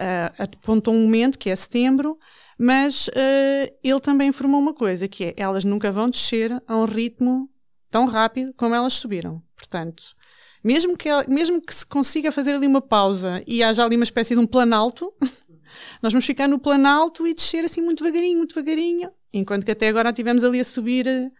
uh, 0.00 0.42
apontou 0.42 0.94
um 0.94 1.02
momento, 1.02 1.38
que 1.38 1.50
é 1.50 1.56
setembro, 1.56 2.18
mas 2.58 3.08
uh, 3.08 3.74
ele 3.82 4.00
também 4.00 4.28
informou 4.28 4.60
uma 4.60 4.74
coisa, 4.74 5.08
que 5.08 5.24
é 5.24 5.34
elas 5.36 5.64
nunca 5.64 5.90
vão 5.90 6.08
descer 6.08 6.62
a 6.66 6.76
um 6.76 6.84
ritmo 6.84 7.48
tão 7.90 8.06
rápido 8.06 8.52
como 8.54 8.74
elas 8.74 8.94
subiram. 8.94 9.42
Portanto, 9.56 10.02
mesmo 10.62 10.96
que, 10.96 11.08
ela, 11.08 11.24
mesmo 11.28 11.60
que 11.60 11.74
se 11.74 11.86
consiga 11.86 12.30
fazer 12.30 12.54
ali 12.54 12.66
uma 12.66 12.82
pausa 12.82 13.42
e 13.46 13.62
haja 13.62 13.84
ali 13.84 13.96
uma 13.96 14.04
espécie 14.04 14.34
de 14.34 14.40
um 14.40 14.46
planalto, 14.46 15.12
nós 16.02 16.12
vamos 16.12 16.26
ficar 16.26 16.48
no 16.48 16.58
planalto 16.58 17.26
e 17.26 17.34
descer 17.34 17.64
assim 17.64 17.80
muito 17.80 18.04
devagarinho, 18.04 18.38
muito 18.38 18.54
devagarinho, 18.54 19.10
enquanto 19.32 19.64
que 19.64 19.72
até 19.72 19.88
agora 19.88 20.10
estivemos 20.10 20.44
ali 20.44 20.60
a 20.60 20.64
subir 20.64 21.06
uh, 21.06 21.30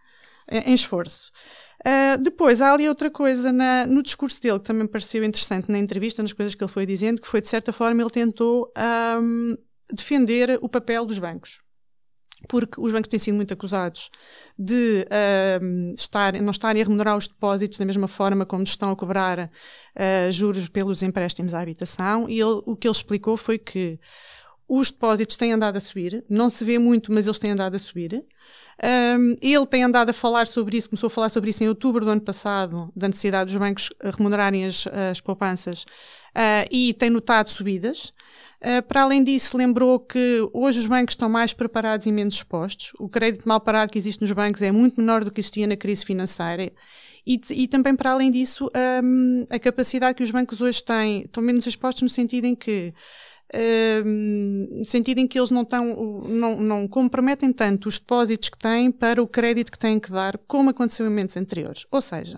em 0.65 0.75
esforço. 0.75 1.31
Uh, 1.81 2.21
depois, 2.23 2.61
há 2.61 2.73
ali 2.73 2.89
outra 2.89 3.11
coisa 3.11 3.51
na, 3.51 3.87
no 3.87 4.03
discurso 4.03 4.41
dele 4.41 4.59
que 4.59 4.67
também 4.67 4.87
pareceu 4.87 5.25
interessante 5.25 5.71
na 5.71 5.79
entrevista, 5.79 6.23
nas 6.23 6.33
coisas 6.33 6.55
que 6.55 6.63
ele 6.63 6.71
foi 6.71 6.85
dizendo, 6.85 7.21
que 7.21 7.27
foi, 7.27 7.41
de 7.41 7.49
certa 7.49 7.73
forma, 7.73 8.03
ele 8.03 8.11
tentou 8.11 8.71
um, 9.23 9.57
defender 9.93 10.59
o 10.61 10.69
papel 10.69 11.07
dos 11.07 11.19
bancos. 11.19 11.63
Porque 12.49 12.81
os 12.81 12.93
bancos 12.93 13.09
têm 13.09 13.19
sido 13.19 13.35
muito 13.35 13.53
acusados 13.53 14.11
de 14.59 15.07
uh, 15.07 15.95
estar, 15.95 16.33
não 16.35 16.51
estarem 16.51 16.83
a 16.83 16.85
remunerar 16.85 17.17
os 17.17 17.29
depósitos 17.29 17.79
da 17.79 17.85
mesma 17.85 18.09
forma 18.09 18.47
como 18.47 18.63
estão 18.63 18.91
a 18.91 18.97
cobrar 18.97 19.39
uh, 19.41 20.33
juros 20.33 20.69
pelos 20.69 21.03
empréstimos 21.03 21.55
à 21.55 21.61
habitação, 21.61 22.29
e 22.29 22.41
ele, 22.41 22.63
o 22.65 22.77
que 22.77 22.87
ele 22.87 22.93
explicou 22.93 23.37
foi 23.37 23.59
que 23.59 23.99
os 24.71 24.93
depósitos 24.93 25.37
têm 25.37 25.53
andado 25.53 25.77
a 25.77 25.81
subir, 25.81 26.25
não 26.31 26.49
se 26.49 26.65
vê 26.65 26.79
muito, 26.79 27.13
mas 27.13 27.27
eles 27.27 27.41
têm 27.41 27.51
andado 27.51 27.75
a 27.75 27.79
subir. 27.79 28.25
Um, 29.19 29.35
ele 29.43 29.67
tem 29.67 29.83
andado 29.83 30.11
a 30.11 30.13
falar 30.13 30.47
sobre 30.47 30.77
isso, 30.77 30.89
começou 30.89 31.09
a 31.09 31.11
falar 31.11 31.29
sobre 31.29 31.51
isso 31.51 31.65
em 31.65 31.69
outubro 31.69 32.05
do 32.05 32.11
ano 32.13 32.21
passado, 32.21 32.89
da 32.95 33.09
necessidade 33.09 33.51
dos 33.51 33.57
bancos 33.57 33.91
remunerarem 34.17 34.65
as, 34.65 34.87
as 34.87 35.21
poupanças, 35.21 35.83
uh, 35.83 36.69
e 36.71 36.95
tem 36.95 37.11
notado 37.11 37.49
subidas. 37.49 38.15
Uh, 38.61 38.81
para 38.87 39.03
além 39.03 39.25
disso, 39.25 39.57
lembrou 39.57 39.99
que 39.99 40.49
hoje 40.53 40.79
os 40.79 40.87
bancos 40.87 41.15
estão 41.15 41.29
mais 41.29 41.53
preparados 41.53 42.07
e 42.07 42.13
menos 42.13 42.35
expostos. 42.35 42.93
O 43.01 43.09
crédito 43.09 43.49
mal 43.49 43.61
parado 43.61 43.91
que 43.91 43.99
existe 43.99 44.21
nos 44.21 44.31
bancos 44.31 44.63
é 44.63 44.71
muito 44.71 45.01
menor 45.01 45.25
do 45.25 45.33
que 45.33 45.41
existia 45.41 45.67
na 45.67 45.77
crise 45.77 46.05
financeira. 46.05 46.71
E, 47.27 47.41
e 47.51 47.67
também, 47.67 47.97
para 47.97 48.13
além 48.13 48.31
disso, 48.31 48.71
um, 49.03 49.45
a 49.51 49.59
capacidade 49.59 50.15
que 50.15 50.23
os 50.23 50.31
bancos 50.31 50.61
hoje 50.61 50.83
têm, 50.83 51.23
estão 51.23 51.43
menos 51.43 51.67
expostos 51.67 52.03
no 52.03 52.09
sentido 52.09 52.45
em 52.45 52.55
que 52.55 52.95
no 54.05 54.85
sentido 54.85 55.19
em 55.19 55.27
que 55.27 55.39
eles 55.39 55.51
não, 55.51 55.65
tão, 55.65 56.23
não, 56.29 56.61
não 56.61 56.89
comprometem 56.89 57.53
tanto 57.53 57.89
os 57.89 57.99
depósitos 57.99 58.49
que 58.49 58.59
têm 58.59 58.91
para 58.91 59.23
o 59.23 59.27
crédito 59.27 59.73
que 59.73 59.79
têm 59.79 59.99
que 59.99 60.11
dar, 60.11 60.39
como 60.47 60.71
aconteceu 60.71 61.07
em 61.07 61.09
momentos 61.09 61.37
anteriores. 61.37 61.87
Ou 61.91 62.01
seja, 62.01 62.37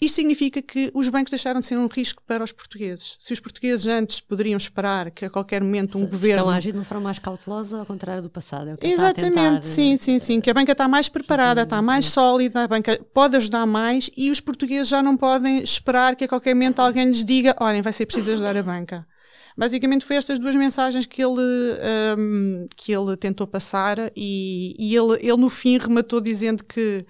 isto 0.00 0.14
significa 0.14 0.62
que 0.62 0.92
os 0.94 1.08
bancos 1.08 1.30
deixaram 1.30 1.58
de 1.58 1.66
ser 1.66 1.76
um 1.76 1.88
risco 1.88 2.22
para 2.24 2.44
os 2.44 2.52
portugueses. 2.52 3.16
Se 3.18 3.32
os 3.32 3.40
portugueses 3.40 3.84
antes 3.86 4.20
poderiam 4.20 4.56
esperar 4.56 5.10
que 5.10 5.24
a 5.24 5.30
qualquer 5.30 5.60
momento 5.60 5.98
um 5.98 6.04
Estão 6.04 6.10
governo. 6.10 6.36
Estão 6.36 6.50
a 6.50 6.54
agir 6.54 6.70
de 6.70 6.78
uma 6.78 6.84
forma 6.84 7.04
mais 7.04 7.18
cautelosa, 7.18 7.80
ao 7.80 7.86
contrário 7.86 8.22
do 8.22 8.30
passado. 8.30 8.74
É 8.80 8.86
Exatamente, 8.88 9.34
tentar... 9.34 9.62
sim, 9.62 9.96
sim, 9.96 10.20
sim. 10.20 10.40
Que 10.40 10.50
a 10.50 10.54
banca 10.54 10.70
está 10.70 10.86
mais 10.86 11.08
preparada, 11.08 11.62
está 11.62 11.82
mais 11.82 12.06
sólida, 12.06 12.62
a 12.62 12.68
banca 12.68 12.98
pode 13.12 13.36
ajudar 13.36 13.66
mais 13.66 14.08
e 14.16 14.30
os 14.30 14.38
portugueses 14.38 14.86
já 14.86 15.02
não 15.02 15.16
podem 15.16 15.58
esperar 15.58 16.14
que 16.14 16.24
a 16.24 16.28
qualquer 16.28 16.54
momento 16.54 16.78
alguém 16.78 17.08
lhes 17.08 17.24
diga: 17.24 17.56
olhem, 17.58 17.82
vai 17.82 17.92
ser 17.92 18.06
preciso 18.06 18.32
ajudar 18.32 18.56
a 18.56 18.62
banca. 18.62 19.04
Basicamente 19.58 20.04
foi 20.04 20.14
estas 20.14 20.38
duas 20.38 20.54
mensagens 20.54 21.04
que 21.04 21.20
ele, 21.20 21.40
um, 22.16 22.68
que 22.76 22.92
ele 22.92 23.16
tentou 23.16 23.44
passar 23.44 23.98
e, 24.14 24.76
e 24.78 24.94
ele, 24.94 25.18
ele 25.20 25.36
no 25.36 25.50
fim 25.50 25.76
rematou 25.78 26.20
dizendo 26.20 26.62
que 26.62 27.04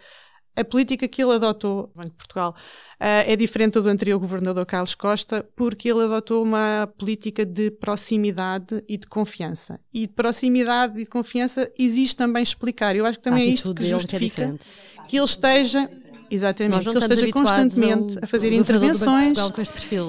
a 0.56 0.64
política 0.64 1.06
que 1.06 1.22
ele 1.22 1.34
adotou, 1.34 1.92
Banco 1.94 2.08
de 2.08 2.16
Portugal, 2.16 2.56
uh, 2.98 3.22
é 3.26 3.36
diferente 3.36 3.78
do 3.78 3.86
anterior 3.86 4.18
governador 4.18 4.64
Carlos 4.64 4.94
Costa, 4.94 5.46
porque 5.54 5.90
ele 5.90 6.04
adotou 6.04 6.42
uma 6.42 6.90
política 6.96 7.44
de 7.44 7.70
proximidade 7.70 8.82
e 8.88 8.96
de 8.96 9.06
confiança. 9.06 9.78
E 9.92 10.06
de 10.06 10.14
proximidade 10.14 10.98
e 10.98 11.04
de 11.04 11.10
confiança 11.10 11.70
existe 11.78 12.16
também 12.16 12.42
explicar. 12.42 12.96
Eu 12.96 13.04
acho 13.04 13.18
que 13.18 13.24
também 13.24 13.44
é 13.44 13.52
isto 13.52 13.74
que 13.74 13.84
justifica 13.84 14.54
que, 14.56 15.00
é 15.00 15.02
que 15.06 15.16
ele 15.18 15.26
esteja 15.26 15.88
Exatamente, 16.30 16.82
que 16.82 16.88
ele 16.90 16.98
esteja 16.98 17.32
constantemente 17.32 18.18
a 18.20 18.26
fazer 18.26 18.52
intervenções. 18.52 19.36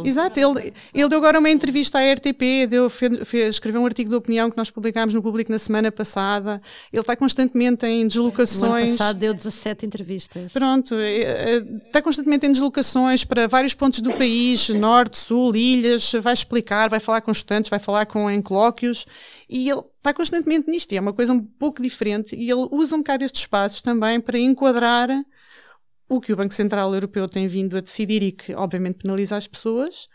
Exato, 0.05 0.39
ele, 0.39 0.73
ele 0.93 1.07
deu 1.07 1.17
agora 1.17 1.39
uma 1.39 1.49
entrevista 1.49 1.99
à 1.99 2.13
RTP, 2.13 2.67
deu, 2.69 2.89
fez, 2.89 3.27
fez, 3.27 3.55
escreveu 3.55 3.81
um 3.81 3.85
artigo 3.85 4.09
de 4.09 4.15
opinião 4.15 4.49
que 4.49 4.57
nós 4.57 4.69
publicámos 4.69 5.13
no 5.13 5.21
público 5.21 5.51
na 5.51 5.59
semana 5.59 5.91
passada. 5.91 6.61
Ele 6.91 7.01
está 7.01 7.15
constantemente 7.15 7.85
em 7.85 8.07
deslocações. 8.07 8.61
No 8.61 8.75
ano 8.75 8.97
passado 8.97 9.19
deu 9.19 9.33
17 9.33 9.85
entrevistas. 9.85 10.51
Pronto, 10.51 10.95
é, 10.95 11.21
é, 11.21 11.63
está 11.85 12.01
constantemente 12.01 12.45
em 12.45 12.51
deslocações 12.51 13.23
para 13.23 13.47
vários 13.47 13.73
pontos 13.73 14.01
do 14.01 14.11
país, 14.13 14.69
norte, 14.69 15.17
sul, 15.17 15.55
ilhas, 15.55 16.11
vai 16.21 16.33
explicar, 16.33 16.89
vai 16.89 16.99
falar 16.99 17.21
com 17.21 17.31
estudantes, 17.31 17.69
vai 17.69 17.79
falar 17.79 18.05
com 18.05 18.29
encolóquios 18.29 19.05
e 19.49 19.69
ele 19.69 19.81
está 19.97 20.13
constantemente 20.13 20.69
nisto. 20.69 20.91
E 20.91 20.97
é 20.97 21.01
uma 21.01 21.13
coisa 21.13 21.33
um 21.33 21.39
pouco 21.39 21.81
diferente 21.81 22.35
e 22.35 22.49
ele 22.49 22.67
usa 22.71 22.95
um 22.95 22.99
bocado 22.99 23.23
estes 23.23 23.41
espaços 23.41 23.81
também 23.81 24.19
para 24.19 24.37
enquadrar 24.37 25.09
o 26.09 26.19
que 26.19 26.33
o 26.33 26.35
Banco 26.35 26.53
Central 26.53 26.93
Europeu 26.93 27.29
tem 27.29 27.47
vindo 27.47 27.77
a 27.77 27.81
decidir 27.81 28.23
e 28.23 28.31
que, 28.31 28.53
obviamente, 28.53 28.97
penaliza 29.03 29.37
as 29.37 29.47
pessoas, 29.47 30.09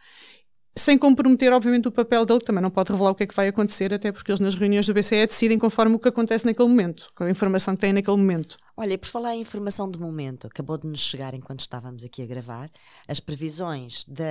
sem 0.77 0.99
comprometer, 0.99 1.53
obviamente, 1.53 1.87
o 1.87 1.93
papel 1.93 2.27
dele, 2.27 2.41
que 2.41 2.47
também 2.47 2.63
não 2.63 2.71
pode 2.71 2.91
revelar 2.91 3.13
o 3.13 3.15
que 3.15 3.23
é 3.23 3.27
que 3.27 3.35
vai 3.35 3.47
acontecer, 3.47 3.95
até 3.95 4.11
porque 4.11 4.33
eles 4.33 4.41
nas 4.41 4.57
reuniões 4.57 4.87
do 4.87 4.93
BCE 4.93 5.27
decidem 5.27 5.57
conforme 5.57 5.95
o 5.95 5.99
que 6.01 6.09
acontece 6.09 6.45
naquele 6.45 6.69
momento, 6.69 7.11
com 7.15 7.25
a 7.25 7.31
informação 7.31 7.75
que 7.75 7.81
têm 7.81 7.93
naquele 7.93 8.17
momento. 8.17 8.57
Olha, 8.77 8.99
por 8.99 9.07
falar 9.07 9.37
em 9.37 9.41
informação 9.41 9.89
de 9.89 10.01
momento, 10.01 10.49
acabou 10.49 10.77
de 10.77 10.89
nos 10.89 10.99
chegar 10.99 11.33
enquanto 11.33 11.61
estávamos 11.61 12.05
aqui 12.05 12.23
a 12.23 12.27
gravar, 12.27 12.69
as 13.07 13.21
previsões 13.21 14.05
de, 14.05 14.25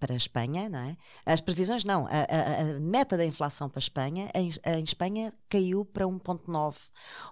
para 0.00 0.14
a 0.14 0.16
Espanha, 0.16 0.68
não 0.68 0.80
é? 0.80 0.96
As 1.24 1.40
previsões 1.40 1.84
não, 1.84 2.08
a, 2.08 2.10
a, 2.10 2.60
a 2.76 2.80
meta 2.80 3.16
da 3.16 3.24
inflação 3.24 3.68
para 3.68 3.78
a 3.78 3.80
Espanha, 3.80 4.28
em, 4.34 4.50
em 4.66 4.82
Espanha 4.82 5.32
caiu 5.48 5.84
para 5.84 6.06
1,9. 6.06 6.74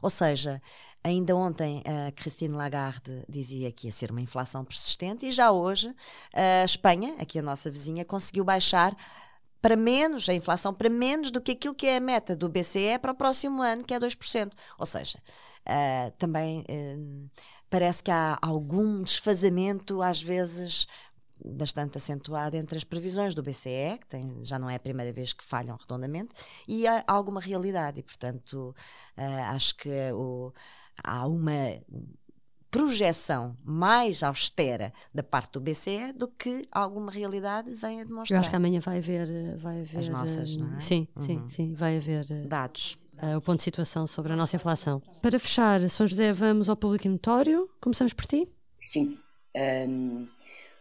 Ou 0.00 0.10
seja, 0.10 0.62
Ainda 1.04 1.34
ontem 1.34 1.82
a 1.84 2.12
Christine 2.12 2.54
Lagarde 2.54 3.24
dizia 3.28 3.72
que 3.72 3.88
ia 3.88 3.92
ser 3.92 4.12
uma 4.12 4.20
inflação 4.20 4.64
persistente 4.64 5.26
e 5.26 5.32
já 5.32 5.50
hoje 5.50 5.92
a 6.32 6.64
Espanha, 6.64 7.16
aqui 7.18 7.40
a 7.40 7.42
nossa 7.42 7.70
vizinha, 7.70 8.04
conseguiu 8.04 8.44
baixar 8.44 8.96
para 9.60 9.76
menos, 9.76 10.28
a 10.28 10.34
inflação 10.34 10.74
para 10.74 10.90
menos 10.90 11.30
do 11.30 11.40
que 11.40 11.52
aquilo 11.52 11.74
que 11.74 11.86
é 11.86 11.96
a 11.96 12.00
meta 12.00 12.34
do 12.34 12.48
BCE 12.48 12.98
para 13.00 13.12
o 13.12 13.14
próximo 13.14 13.62
ano, 13.62 13.84
que 13.84 13.94
é 13.94 14.00
2%. 14.00 14.52
Ou 14.76 14.86
seja, 14.86 15.18
uh, 15.68 16.10
também 16.18 16.60
uh, 16.60 17.30
parece 17.70 18.02
que 18.02 18.10
há 18.10 18.36
algum 18.42 19.02
desfazamento, 19.02 20.02
às 20.02 20.20
vezes 20.20 20.86
bastante 21.44 21.96
acentuado 21.96 22.56
entre 22.56 22.76
as 22.76 22.84
previsões 22.84 23.34
do 23.34 23.42
BCE, 23.42 23.98
que 24.00 24.06
tem, 24.08 24.44
já 24.44 24.58
não 24.58 24.70
é 24.70 24.76
a 24.76 24.80
primeira 24.80 25.12
vez 25.12 25.32
que 25.32 25.42
falham 25.42 25.76
redondamente, 25.76 26.32
e 26.68 26.86
há 26.86 27.02
alguma 27.06 27.40
realidade. 27.40 28.00
E, 28.00 28.02
portanto, 28.02 28.74
uh, 29.16 29.54
acho 29.54 29.76
que 29.76 29.90
o 30.12 30.52
há 31.02 31.26
uma 31.26 31.80
projeção 32.72 33.54
mais 33.62 34.22
austera 34.22 34.94
da 35.14 35.22
parte 35.22 35.52
do 35.52 35.60
BCE 35.60 36.14
do 36.14 36.26
que 36.26 36.66
alguma 36.72 37.12
realidade 37.12 37.70
vem 37.74 38.00
a 38.00 38.04
demonstrar. 38.04 38.38
Eu 38.38 38.40
acho 38.40 38.48
que 38.48 38.56
amanhã 38.56 38.80
vai 38.80 38.96
haver, 38.96 39.58
vai 39.58 39.82
haver 39.82 39.98
as 39.98 40.08
nossas, 40.08 40.56
não 40.56 40.74
é? 40.74 40.80
Sim, 40.80 41.06
uhum. 41.14 41.22
sim, 41.22 41.50
sim, 41.50 41.74
vai 41.74 41.98
haver 41.98 42.26
eh, 42.30 42.46
dados. 42.46 42.96
Uh, 43.22 43.36
o 43.36 43.42
ponto 43.42 43.58
de 43.58 43.64
situação 43.64 44.06
sobre 44.06 44.32
a 44.32 44.36
nossa 44.36 44.56
inflação. 44.56 45.00
Para 45.20 45.38
fechar, 45.38 45.86
São 45.90 46.06
José, 46.06 46.32
vamos 46.32 46.70
ao 46.70 46.76
público 46.76 47.06
notório. 47.08 47.68
Começamos 47.78 48.14
por 48.14 48.24
ti? 48.24 48.48
Sim. 48.78 49.18
Um, 49.54 50.26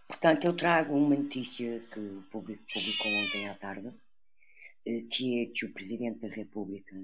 portanto, 0.08 0.46
eu 0.46 0.54
trago 0.56 0.96
uma 0.96 1.16
notícia 1.16 1.84
que 1.92 2.00
o 2.00 2.24
público 2.32 2.64
publicou 2.74 3.12
ontem 3.12 3.50
à 3.50 3.54
tarde, 3.54 3.92
eh, 4.88 5.04
que 5.12 5.42
é 5.42 5.46
que 5.54 5.66
o 5.66 5.74
Presidente 5.74 6.20
da 6.22 6.30
República 6.30 6.96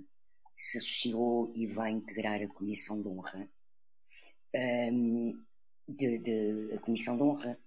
se 0.57 0.79
associou 0.79 1.53
e 1.55 1.67
vai 1.67 1.91
integrar 1.91 2.41
a 2.41 2.47
Comissão 2.47 2.99
de 2.99 3.07
Honra, 3.07 3.47
um, 4.91 5.39
de, 5.87 6.17
de, 6.17 6.73
a 6.73 6.79
Comissão 6.79 7.15
de 7.15 7.21
Honra 7.21 7.59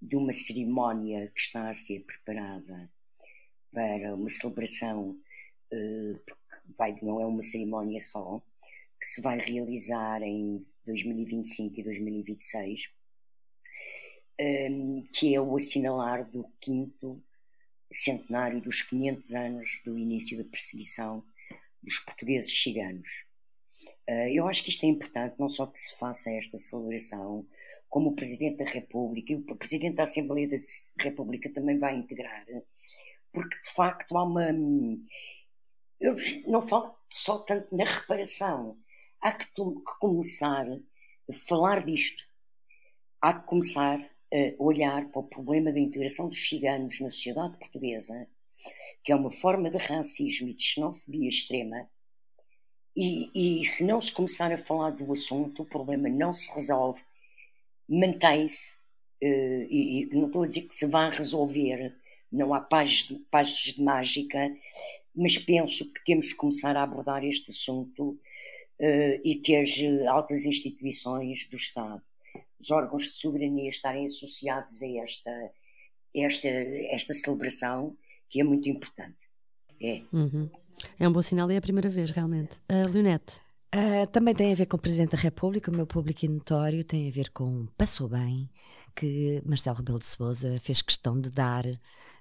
de 0.00 0.16
uma 0.16 0.32
cerimónia 0.32 1.28
que 1.28 1.40
está 1.40 1.70
a 1.70 1.72
ser 1.72 2.00
preparada 2.00 2.90
para 3.70 4.16
uma 4.16 4.28
celebração, 4.28 5.10
uh, 5.72 6.18
porque 6.26 6.42
vai, 6.76 6.98
não 7.00 7.20
é 7.20 7.26
uma 7.26 7.42
cerimónia 7.42 8.00
só, 8.00 8.42
que 9.00 9.06
se 9.06 9.22
vai 9.22 9.38
realizar 9.38 10.20
em 10.22 10.66
2025 10.84 11.78
e 11.78 11.84
2026, 11.84 12.90
um, 14.40 15.04
que 15.12 15.32
é 15.32 15.40
o 15.40 15.56
assinalar 15.56 16.28
do 16.28 16.44
quinto 16.60 17.22
centenário 17.92 18.60
dos 18.60 18.82
500 18.82 19.34
anos 19.34 19.80
do 19.84 19.96
início 19.96 20.36
da 20.36 20.44
perseguição 20.44 21.24
dos 21.82 21.98
portugueses 21.98 22.50
ciganos. 22.50 23.24
Uh, 24.08 24.28
eu 24.32 24.46
acho 24.46 24.62
que 24.62 24.70
isto 24.70 24.84
é 24.84 24.88
importante, 24.88 25.36
não 25.38 25.48
só 25.48 25.66
que 25.66 25.78
se 25.78 25.96
faça 25.98 26.30
esta 26.30 26.58
celebração, 26.58 27.46
como 27.88 28.10
o 28.10 28.14
Presidente 28.14 28.56
da 28.58 28.64
República 28.64 29.32
e 29.32 29.36
o 29.36 29.56
Presidente 29.56 29.96
da 29.96 30.04
Assembleia 30.04 30.48
da 30.48 30.58
República 30.98 31.52
também 31.52 31.78
vai 31.78 31.94
integrar, 31.94 32.46
porque 33.32 33.60
de 33.60 33.70
facto 33.70 34.16
há 34.16 34.24
uma. 34.24 34.50
Eu 36.00 36.16
não 36.46 36.66
falo 36.66 36.96
só 37.08 37.38
tanto 37.40 37.74
na 37.74 37.84
reparação, 37.84 38.78
há 39.20 39.32
que, 39.32 39.44
que 39.46 39.98
começar 40.00 40.66
a 40.66 41.32
falar 41.32 41.84
disto, 41.84 42.24
há 43.20 43.34
que 43.34 43.46
começar 43.46 43.98
a 44.00 44.62
olhar 44.62 45.10
para 45.10 45.20
o 45.20 45.28
problema 45.28 45.70
da 45.70 45.78
integração 45.78 46.28
dos 46.28 46.48
ciganos 46.48 46.98
na 46.98 47.10
sociedade 47.10 47.58
portuguesa 47.58 48.26
que 49.02 49.12
é 49.12 49.16
uma 49.16 49.30
forma 49.30 49.70
de 49.70 49.78
racismo 49.78 50.48
e 50.48 50.54
de 50.54 50.62
xenofobia 50.62 51.28
extrema, 51.28 51.88
e, 52.96 53.62
e 53.62 53.66
se 53.66 53.84
não 53.84 54.00
se 54.00 54.12
começar 54.12 54.52
a 54.52 54.58
falar 54.58 54.90
do 54.90 55.10
assunto, 55.12 55.62
o 55.62 55.66
problema 55.66 56.08
não 56.08 56.32
se 56.34 56.54
resolve, 56.54 57.02
mantém-se, 57.88 58.76
uh, 59.22 59.66
e, 59.70 60.02
e, 60.02 60.06
não 60.14 60.26
estou 60.26 60.42
a 60.42 60.46
dizer 60.46 60.62
que 60.62 60.74
se 60.74 60.86
vá 60.86 61.08
resolver, 61.08 61.94
não 62.30 62.52
há 62.54 62.60
páginas 62.60 63.20
de, 63.66 63.74
de 63.74 63.82
mágica, 63.82 64.56
mas 65.14 65.38
penso 65.38 65.90
que 65.92 66.04
temos 66.04 66.32
que 66.32 66.38
começar 66.38 66.76
a 66.76 66.82
abordar 66.82 67.24
este 67.24 67.50
assunto 67.50 68.10
uh, 68.10 69.20
e 69.24 69.40
que 69.42 69.56
as 69.56 69.70
altas 70.08 70.44
instituições 70.44 71.48
do 71.48 71.56
Estado, 71.56 72.02
os 72.60 72.70
órgãos 72.70 73.04
de 73.04 73.10
soberania 73.10 73.68
estarem 73.68 74.06
associados 74.06 74.82
a 74.82 74.88
esta, 75.02 75.52
esta, 76.14 76.48
esta 76.48 77.14
celebração, 77.14 77.96
que 78.32 78.40
é 78.40 78.44
muito 78.44 78.66
importante. 78.66 79.28
É. 79.80 80.02
Uhum. 80.10 80.48
É 80.98 81.06
um 81.06 81.12
bom 81.12 81.20
sinal 81.20 81.50
e 81.50 81.54
é 81.54 81.58
a 81.58 81.60
primeira 81.60 81.90
vez, 81.90 82.10
realmente. 82.10 82.56
Uh, 82.70 82.90
Leonete. 82.90 83.34
Uh, 83.74 84.06
também 84.10 84.34
tem 84.34 84.52
a 84.52 84.56
ver 84.56 84.66
com 84.66 84.76
o 84.76 84.80
Presidente 84.80 85.12
da 85.12 85.18
República, 85.18 85.70
o 85.70 85.74
meu 85.74 85.86
público 85.86 86.26
notório 86.26 86.82
tem 86.82 87.08
a 87.08 87.12
ver 87.12 87.30
com 87.30 87.66
Passou 87.76 88.08
Bem, 88.08 88.50
que 88.96 89.42
Marcelo 89.44 89.76
Rebelo 89.78 89.98
de 89.98 90.06
Sousa 90.06 90.58
fez 90.60 90.82
questão 90.82 91.20
de 91.20 91.30
dar 91.30 91.64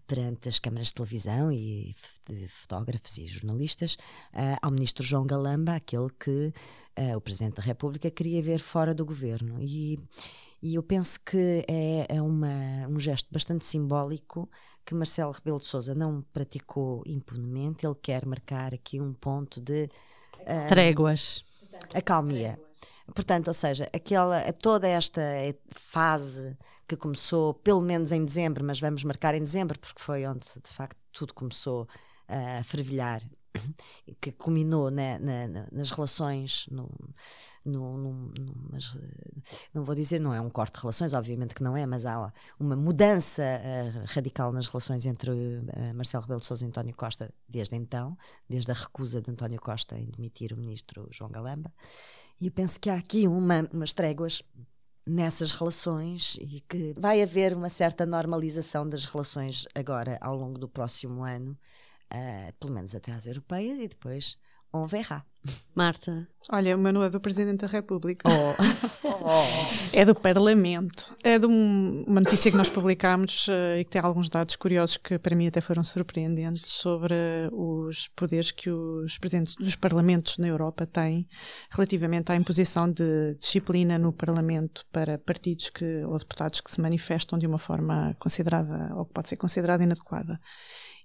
perante 0.05 0.49
as 0.49 0.59
câmaras 0.59 0.87
de 0.87 0.95
televisão 0.95 1.51
e 1.51 1.95
de 2.29 2.47
fotógrafos 2.47 3.17
e 3.17 3.27
jornalistas 3.27 3.95
uh, 4.33 4.57
ao 4.61 4.71
ministro 4.71 5.05
João 5.05 5.25
Galamba, 5.25 5.75
aquele 5.75 6.09
que 6.19 6.53
uh, 6.99 7.15
o 7.15 7.21
Presidente 7.21 7.55
da 7.55 7.63
República 7.63 8.11
queria 8.11 8.41
ver 8.41 8.59
fora 8.59 8.93
do 8.93 9.05
governo. 9.05 9.61
E, 9.61 9.97
e 10.61 10.75
eu 10.75 10.83
penso 10.83 11.19
que 11.21 11.65
é, 11.67 12.17
é 12.17 12.21
uma, 12.21 12.87
um 12.89 12.99
gesto 12.99 13.27
bastante 13.31 13.65
simbólico 13.65 14.49
que 14.85 14.93
Marcelo 14.93 15.31
Rebelo 15.31 15.59
de 15.59 15.67
Sousa 15.67 15.93
não 15.95 16.21
praticou 16.33 17.03
impunemente, 17.05 17.85
ele 17.85 17.95
quer 18.01 18.25
marcar 18.25 18.73
aqui 18.73 18.99
um 18.99 19.13
ponto 19.13 19.61
de 19.61 19.89
uh, 20.39 20.69
tréguas. 20.69 21.43
Acalmia. 21.93 22.59
Portanto, 23.13 23.49
ou 23.49 23.53
seja, 23.53 23.89
aquela, 23.93 24.51
toda 24.53 24.87
esta 24.87 25.21
fase 25.69 26.57
que 26.87 26.95
começou 26.95 27.53
pelo 27.53 27.81
menos 27.81 28.11
em 28.11 28.23
dezembro, 28.23 28.63
mas 28.63 28.79
vamos 28.79 29.03
marcar 29.03 29.35
em 29.35 29.43
dezembro, 29.43 29.79
porque 29.79 30.01
foi 30.01 30.25
onde 30.25 30.45
de 30.63 30.71
facto 30.71 30.97
tudo 31.11 31.33
começou 31.33 31.87
a 32.27 32.63
fervilhar, 32.63 33.21
que 34.19 34.31
culminou 34.31 34.89
na, 34.89 35.19
na, 35.19 35.67
nas 35.71 35.91
relações, 35.91 36.65
no, 36.71 36.89
no, 37.65 37.97
no, 37.97 38.33
mas, 38.71 38.97
não 39.73 39.83
vou 39.83 39.95
dizer, 39.95 40.19
não 40.19 40.33
é 40.33 40.41
um 40.41 40.49
corte 40.49 40.75
de 40.75 40.81
relações, 40.81 41.13
obviamente 41.13 41.53
que 41.53 41.63
não 41.63 41.75
é, 41.75 41.85
mas 41.85 42.05
há 42.05 42.31
uma 42.59 42.75
mudança 42.75 43.43
uh, 43.43 44.03
radical 44.07 44.51
nas 44.51 44.67
relações 44.67 45.05
entre 45.05 45.31
uh, 45.31 45.95
Marcelo 45.95 46.23
Rebelo 46.23 46.39
de 46.39 46.45
Sousa 46.45 46.65
e 46.65 46.67
António 46.67 46.95
Costa 46.95 47.33
desde 47.47 47.75
então, 47.75 48.17
desde 48.49 48.71
a 48.71 48.73
recusa 48.73 49.21
de 49.21 49.29
António 49.31 49.59
Costa 49.59 49.97
em 49.97 50.09
demitir 50.09 50.53
o 50.53 50.57
ministro 50.57 51.07
João 51.11 51.29
Galamba. 51.29 51.73
E 52.39 52.47
eu 52.47 52.51
penso 52.51 52.79
que 52.79 52.89
há 52.89 52.95
aqui 52.95 53.27
uma, 53.27 53.69
umas 53.71 53.93
tréguas 53.93 54.41
nessas 55.05 55.51
relações 55.51 56.37
e 56.39 56.61
que 56.61 56.93
vai 56.97 57.21
haver 57.21 57.53
uma 57.53 57.69
certa 57.69 58.05
normalização 58.05 58.87
das 58.87 59.05
relações 59.05 59.67
agora 59.75 60.17
ao 60.21 60.35
longo 60.35 60.57
do 60.57 60.67
próximo 60.67 61.23
ano, 61.23 61.57
uh, 62.13 62.53
pelo 62.59 62.73
menos 62.73 62.93
até 62.95 63.11
às 63.11 63.25
europeias 63.25 63.79
e 63.79 63.87
depois 63.87 64.37
on 64.73 64.87
verra. 64.87 65.25
Marta. 65.75 66.27
Olha, 66.49 66.75
o 66.75 66.79
meu 66.79 66.91
não 66.91 67.03
é 67.03 67.09
do 67.09 67.19
Presidente 67.19 67.61
da 67.61 67.67
República. 67.67 68.27
Oh. 68.27 68.55
oh. 69.03 69.81
É 69.93 70.05
do 70.05 70.15
Parlamento. 70.15 71.13
É 71.23 71.37
de 71.37 71.45
um, 71.45 72.03
uma 72.07 72.21
notícia 72.21 72.49
que 72.49 72.57
nós 72.57 72.69
publicámos 72.69 73.47
uh, 73.47 73.77
e 73.77 73.83
que 73.83 73.91
tem 73.91 74.01
alguns 74.01 74.29
dados 74.29 74.55
curiosos 74.55 74.97
que 74.97 75.19
para 75.19 75.35
mim 75.35 75.47
até 75.47 75.59
foram 75.59 75.83
surpreendentes 75.83 76.71
sobre 76.71 77.13
os 77.51 78.07
poderes 78.07 78.51
que 78.51 78.69
os 78.71 79.17
presidentes 79.17 79.55
dos 79.55 79.75
parlamentos 79.75 80.37
na 80.37 80.47
Europa 80.47 80.85
têm 80.85 81.27
relativamente 81.69 82.31
à 82.31 82.35
imposição 82.35 82.89
de 82.89 83.35
disciplina 83.37 83.99
no 83.99 84.13
Parlamento 84.13 84.85
para 84.91 85.17
partidos 85.17 85.69
que, 85.69 86.03
ou 86.05 86.17
deputados 86.17 86.61
que 86.61 86.71
se 86.71 86.81
manifestam 86.81 87.37
de 87.37 87.45
uma 87.45 87.59
forma 87.59 88.15
considerada 88.17 88.93
ou 88.95 89.05
que 89.05 89.13
pode 89.13 89.29
ser 89.29 89.35
considerada 89.35 89.83
inadequada. 89.83 90.39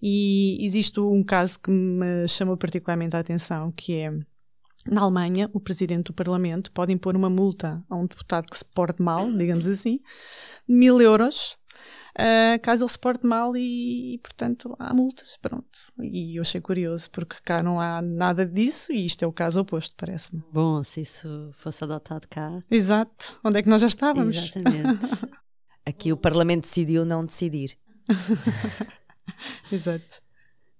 E 0.01 0.65
existe 0.65 1.01
um 1.01 1.25
caso 1.25 1.59
que 1.59 1.71
me 1.71 2.29
chamou 2.29 2.57
particularmente 2.57 3.17
a 3.17 3.21
atenção, 3.21 3.73
que 3.73 3.95
é 3.95 4.13
na 4.89 5.03
Alemanha, 5.03 5.51
o 5.53 5.61
presidente 5.61 6.07
do 6.07 6.13
Parlamento 6.13 6.73
pode 6.73 6.93
impor 6.93 7.17
uma 7.17 7.31
multa 7.31 7.85
a 7.89 7.97
um 7.97 8.07
deputado 8.07 8.47
que 8.47 8.57
se 8.57 8.65
porte 8.65 9.03
mal, 9.03 9.31
digamos 9.33 9.67
assim, 9.67 10.01
mil 10.69 11.01
euros, 11.01 11.57
uh, 12.19 12.61
caso 12.63 12.85
ele 12.85 12.91
se 12.91 12.99
porte 12.99 13.27
mal 13.27 13.57
e, 13.57 14.15
e, 14.15 14.19
portanto, 14.19 14.75
há 14.79 14.93
multas, 14.95 15.37
pronto. 15.41 15.79
E 16.01 16.37
eu 16.37 16.43
achei 16.43 16.61
curioso, 16.61 17.11
porque 17.11 17.37
cá 17.45 17.63
não 17.63 17.81
há 17.81 18.01
nada 18.03 18.47
disso 18.47 18.93
e 18.93 19.05
isto 19.07 19.23
é 19.23 19.27
o 19.27 19.33
caso 19.33 19.61
oposto, 19.61 19.95
parece-me. 19.97 20.43
Bom, 20.53 20.83
se 20.83 21.03
isso 21.03 21.51
fosse 21.53 21.85
adotado 21.85 22.27
cá... 22.29 22.63
Exato. 22.71 23.39
Onde 23.45 23.59
é 23.59 23.63
que 23.63 23.69
nós 23.69 23.81
já 23.81 23.89
estávamos? 23.89 24.37
Exatamente. 24.37 25.07
Aqui 25.87 26.13
o 26.13 26.17
Parlamento 26.17 26.63
decidiu 26.63 27.05
não 27.05 27.25
decidir. 27.25 27.79
Exato. 29.71 30.26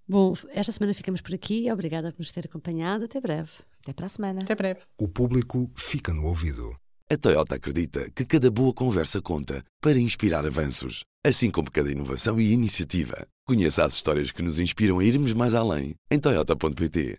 Bom, 0.09 0.35
esta 0.51 0.71
semana 0.73 0.95
ficamos 0.95 1.21
por 1.21 1.35
aqui. 1.35 1.71
Obrigada 1.71 2.13
por 2.13 2.21
nos 2.21 2.31
ter 2.31 2.47
acompanhado. 2.47 3.05
Até 3.07 3.21
breve. 3.21 3.51
Até 3.83 3.93
para 3.93 4.07
a 4.07 4.09
semana. 4.09 4.43
Até 4.43 4.55
breve. 4.55 4.81
O 4.99 5.09
público 5.09 5.71
fica 5.75 6.13
no 6.13 6.25
ouvido. 6.27 6.77
A 7.11 7.17
Toyota 7.17 7.55
acredita 7.55 8.11
que 8.11 8.25
cada 8.25 8.51
boa 8.51 8.73
conversa 8.73 9.21
conta 9.23 9.63
para 9.81 9.99
inspirar 9.99 10.45
avanços, 10.45 11.05
assim 11.25 11.51
como 11.51 11.71
cada 11.71 11.91
inovação 11.91 12.41
e 12.41 12.53
iniciativa. 12.53 13.27
Conheça 13.47 13.85
as 13.85 13.95
histórias 13.95 14.33
que 14.33 14.43
nos 14.43 14.59
inspiram 14.59 14.99
a 14.99 15.05
irmos 15.05 15.33
mais 15.33 15.55
além 15.55 15.95
em 16.11 16.19
Toyota.pt. 16.19 17.15